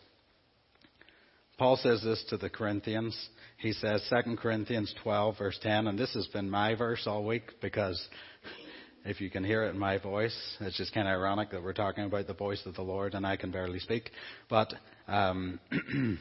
[1.59, 3.15] Paul says this to the Corinthians.
[3.59, 7.43] He says, 2 Corinthians 12, verse 10, and this has been my verse all week
[7.61, 8.03] because
[9.05, 11.73] if you can hear it in my voice, it's just kind of ironic that we're
[11.73, 14.11] talking about the voice of the Lord and I can barely speak.
[14.49, 14.73] But
[15.09, 15.59] um,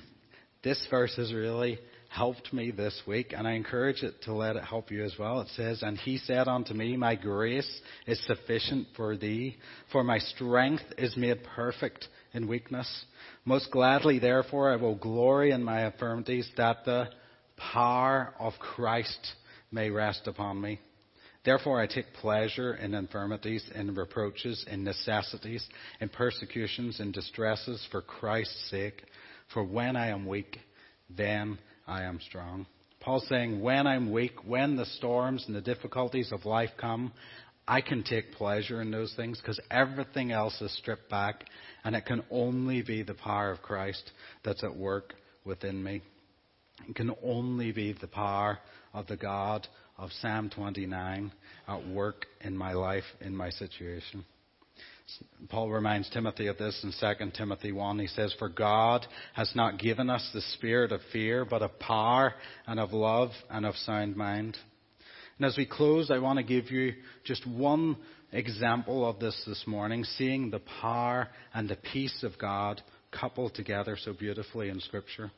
[0.63, 4.63] this verse has really helped me this week, and I encourage it to let it
[4.63, 5.41] help you as well.
[5.41, 7.69] It says, And he said unto me, My grace
[8.07, 9.57] is sufficient for thee,
[9.91, 13.05] for my strength is made perfect in weakness.
[13.45, 17.09] Most gladly, therefore, I will glory in my infirmities, that the
[17.57, 19.33] power of Christ
[19.71, 20.79] may rest upon me.
[21.45, 25.65] Therefore, I take pleasure in infirmities, in reproaches, in necessities,
[26.01, 29.03] in persecutions, in distresses for Christ's sake.
[29.53, 30.59] For when I am weak,
[31.09, 32.65] then I am strong.
[32.99, 37.13] Paul's saying, when I'm weak, when the storms and the difficulties of life come,
[37.65, 41.45] I can take pleasure in those things because everything else is stripped back
[41.83, 44.11] and it can only be the power of Christ
[44.43, 45.13] that's at work
[45.45, 46.01] within me.
[46.87, 48.59] It can only be the power
[48.93, 49.67] of the God
[49.99, 51.31] of Psalm 29
[51.67, 54.25] at work in my life, in my situation.
[55.49, 57.99] Paul reminds Timothy of this in 2 Timothy 1.
[57.99, 62.33] He says, For God has not given us the spirit of fear, but of power
[62.67, 64.57] and of love and of sound mind.
[65.37, 66.93] And as we close, I want to give you
[67.23, 67.97] just one
[68.31, 72.81] example of this this morning, seeing the power and the peace of God
[73.11, 75.31] coupled together so beautifully in Scripture.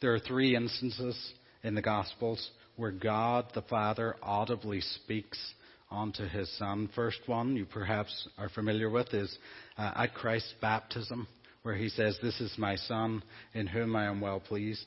[0.00, 1.32] There are three instances
[1.64, 5.36] in the Gospels where God the Father audibly speaks
[5.90, 6.88] unto his Son.
[6.94, 9.36] First one you perhaps are familiar with is
[9.76, 11.26] uh, at Christ's baptism,
[11.62, 13.22] where he says, This is my Son
[13.52, 14.86] in whom I am well pleased.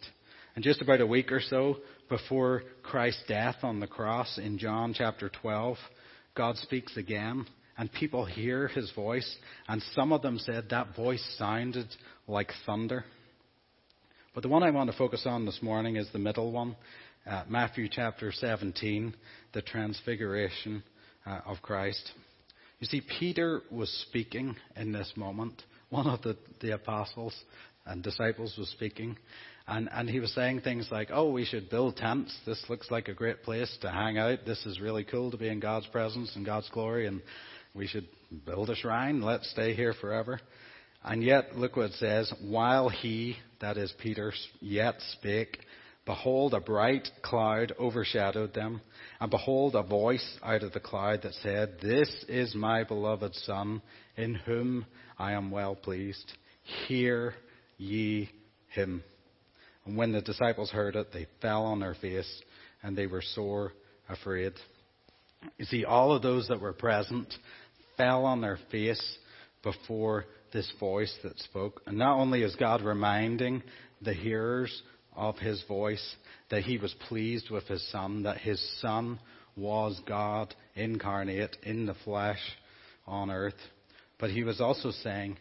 [0.56, 1.78] And just about a week or so
[2.10, 5.78] before Christ's death on the cross in John chapter 12,
[6.34, 7.46] God speaks again,
[7.78, 9.38] and people hear his voice,
[9.68, 11.88] and some of them said that voice sounded
[12.26, 13.04] like thunder.
[14.34, 16.78] But the one I want to focus on this morning is the middle one,
[17.30, 19.13] uh, Matthew chapter 17,
[19.53, 20.84] the transfiguration
[21.26, 22.11] uh, of Christ.
[22.80, 25.61] You see, Peter was speaking in this moment.
[25.89, 27.36] One of the, the apostles
[27.86, 29.17] and disciples was speaking,
[29.67, 32.36] and, and he was saying things like, Oh, we should build tents.
[32.45, 34.39] This looks like a great place to hang out.
[34.45, 37.22] This is really cool to be in God's presence and God's glory, and
[37.76, 38.07] we should
[38.45, 39.22] build a shrine.
[39.22, 40.39] Let's stay here forever.
[41.03, 42.32] And yet, look what it says.
[42.41, 45.58] While he, that is Peter, yet spake,
[46.05, 48.82] behold, a bright cloud overshadowed them.
[49.19, 53.82] And behold, a voice out of the cloud that said, This is my beloved Son,
[54.17, 54.86] in whom
[55.17, 56.32] I am well pleased.
[56.87, 57.33] Hear
[57.78, 58.29] ye
[58.69, 59.03] him.
[59.86, 62.41] And when the disciples heard it, they fell on their face
[62.83, 63.73] and they were sore
[64.09, 64.53] afraid.
[65.57, 67.33] You see, all of those that were present
[67.97, 69.17] fell on their face
[69.63, 71.82] before this voice that spoke.
[71.86, 73.63] And not only is God reminding
[74.01, 74.82] the hearers
[75.16, 76.16] of his voice
[76.50, 79.20] that he was pleased with his son, that his son
[79.55, 82.39] was God incarnate in the flesh
[83.05, 83.55] on earth,
[84.20, 85.38] but he was also saying,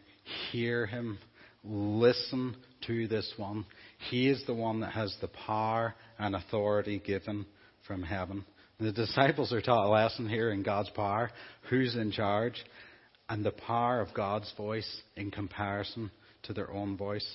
[0.50, 1.18] Hear him,
[1.64, 2.56] listen
[2.86, 3.66] to this one.
[4.10, 7.46] He is the one that has the power and authority given
[7.86, 8.44] from heaven.
[8.78, 11.30] The disciples are taught a lesson here in God's power.
[11.68, 12.64] Who's in charge?
[13.28, 16.10] And the power of God's voice in comparison
[16.44, 17.26] to their own voice.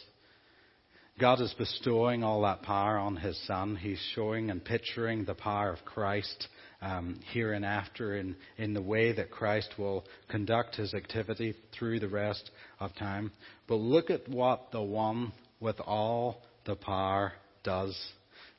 [1.18, 3.78] God is bestowing all that power on His Son.
[3.78, 6.50] He's showing and picturing the power of Christ
[6.82, 12.02] um, here and after in, in the way that Christ will conduct His activity through
[12.02, 12.52] the rest
[12.82, 13.32] of time.
[13.66, 15.32] But look at what the one
[15.62, 17.32] with all the power
[17.64, 17.98] does.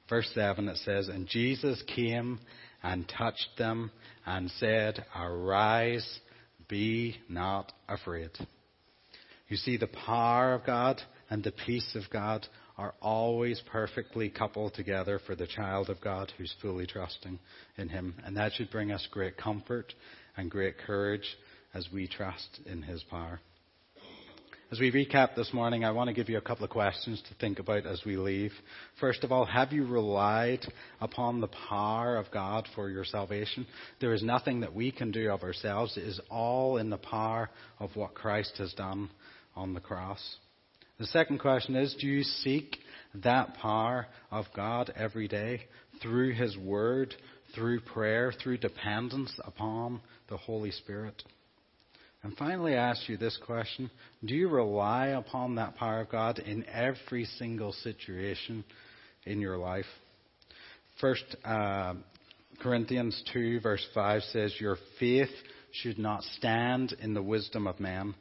[0.08, 2.40] Verse 7 it says, And Jesus came
[2.82, 3.90] and touched them
[4.24, 6.20] and said, Arise,
[6.68, 8.30] be not afraid.
[9.48, 12.46] You see, the power of God and the peace of God
[12.78, 17.38] are always perfectly coupled together for the child of God who's fully trusting
[17.78, 18.14] in Him.
[18.24, 19.94] And that should bring us great comfort
[20.36, 21.36] and great courage
[21.74, 23.40] as we trust in His power.
[24.72, 27.34] As we recap this morning, I want to give you a couple of questions to
[27.34, 28.50] think about as we leave.
[28.98, 30.66] First of all, have you relied
[31.00, 33.64] upon the power of God for your salvation?
[34.00, 35.96] There is nothing that we can do of ourselves.
[35.96, 37.48] It is all in the power
[37.78, 39.08] of what Christ has done
[39.54, 40.36] on the cross.
[40.98, 42.78] The second question is, do you seek
[43.22, 45.62] that power of God every day
[46.00, 47.14] through His Word,
[47.54, 51.22] through prayer, through dependence upon the Holy Spirit?
[52.22, 53.90] And finally, I ask you this question
[54.24, 58.64] Do you rely upon that power of God in every single situation
[59.26, 59.84] in your life?
[60.98, 61.92] First uh,
[62.62, 65.28] Corinthians 2, verse 5 says, Your faith
[65.72, 68.14] should not stand in the wisdom of man,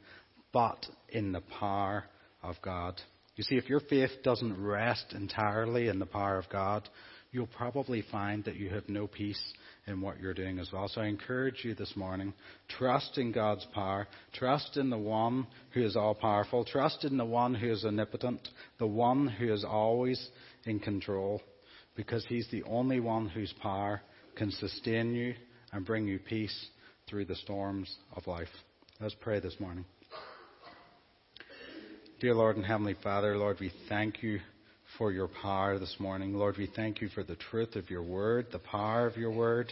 [0.52, 2.04] but in the power
[2.48, 3.00] of God.
[3.36, 6.88] You see, if your faith doesn't rest entirely in the power of God,
[7.30, 9.40] you'll probably find that you have no peace
[9.86, 10.88] in what you're doing as well.
[10.88, 12.32] So I encourage you this morning,
[12.68, 17.26] trust in God's power, trust in the one who is all powerful, trust in the
[17.26, 18.48] one who is omnipotent,
[18.78, 20.28] the one who is always
[20.64, 21.42] in control,
[21.94, 24.00] because he's the only one whose power
[24.34, 25.34] can sustain you
[25.72, 26.68] and bring you peace
[27.06, 28.48] through the storms of life.
[28.98, 29.84] Let's pray this morning.
[32.18, 34.40] Dear Lord and Heavenly Father, Lord, we thank you
[34.96, 36.32] for your power this morning.
[36.32, 39.70] Lord, we thank you for the truth of your word, the power of your word.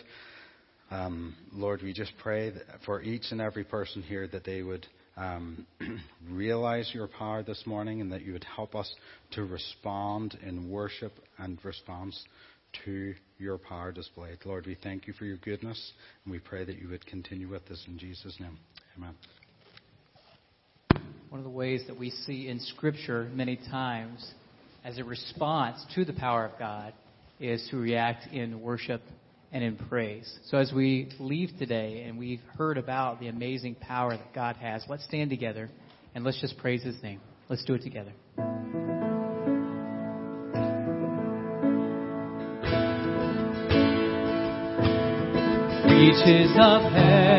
[0.90, 2.52] Um, Lord, we just pray
[2.84, 5.66] for each and every person here that they would um,
[6.30, 8.94] realize your power this morning and that you would help us
[9.30, 12.26] to respond in worship and response
[12.84, 14.36] to your power displayed.
[14.44, 15.92] Lord, we thank you for your goodness
[16.26, 18.58] and we pray that you would continue with us in Jesus' name.
[18.98, 19.14] Amen.
[21.30, 24.32] One of the ways that we see in Scripture many times
[24.84, 26.92] as a response to the power of God
[27.40, 29.02] is to react in worship
[29.50, 30.38] and in praise.
[30.46, 34.84] So as we leave today and we've heard about the amazing power that God has,
[34.88, 35.70] let's stand together
[36.14, 37.20] and let's just praise His name.
[37.48, 38.12] Let's do it together.
[45.88, 47.33] Reaches of heaven,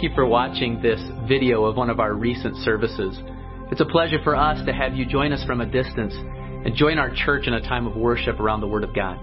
[0.00, 0.98] Thank you for watching this
[1.28, 3.20] video of one of our recent services.
[3.70, 6.98] It's a pleasure for us to have you join us from a distance and join
[6.98, 9.18] our church in a time of worship around the Word of God.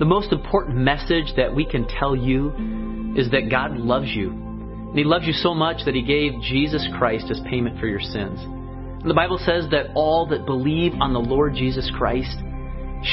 [0.00, 4.30] The most important message that we can tell you is that God loves you.
[4.30, 8.00] And He loves you so much that He gave Jesus Christ as payment for your
[8.00, 8.40] sins.
[8.40, 12.36] And the Bible says that all that believe on the Lord Jesus Christ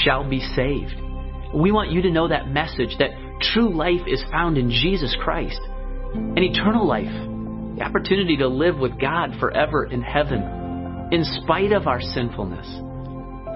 [0.03, 0.95] shall be saved.
[1.53, 3.11] We want you to know that message that
[3.53, 5.61] true life is found in Jesus Christ
[6.13, 7.11] and eternal life,
[7.77, 12.67] the opportunity to live with God forever in heaven, in spite of our sinfulness.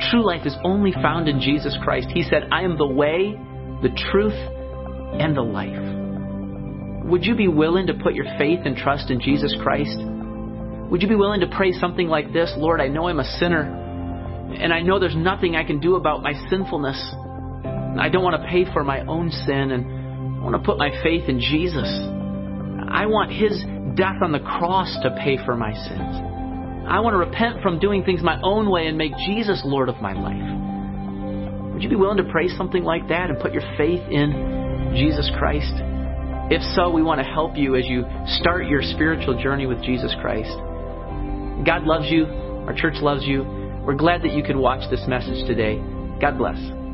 [0.10, 2.10] True life is only found in Jesus Christ.
[2.14, 3.36] He said, I am the way,
[3.82, 7.06] the truth, and the life.
[7.06, 10.00] Would you be willing to put your faith and trust in Jesus Christ?
[10.90, 13.62] Would you be willing to pray something like this Lord, I know I'm a sinner,
[13.62, 16.98] and I know there's nothing I can do about my sinfulness.
[17.98, 20.92] I don't want to pay for my own sin, and I want to put my
[21.02, 21.88] faith in Jesus.
[22.96, 23.52] I want His
[23.96, 26.16] death on the cross to pay for my sins.
[26.88, 30.02] I want to repent from doing things my own way and make Jesus Lord of
[30.02, 31.74] my life.
[31.74, 35.30] Would you be willing to pray something like that and put your faith in Jesus
[35.38, 35.74] Christ?
[36.50, 38.06] If so, we want to help you as you
[38.40, 40.56] start your spiritual journey with Jesus Christ.
[41.66, 42.26] God loves you.
[42.68, 43.44] Our church loves you.
[43.84, 45.84] We're glad that you could watch this message today.
[46.22, 46.85] God bless.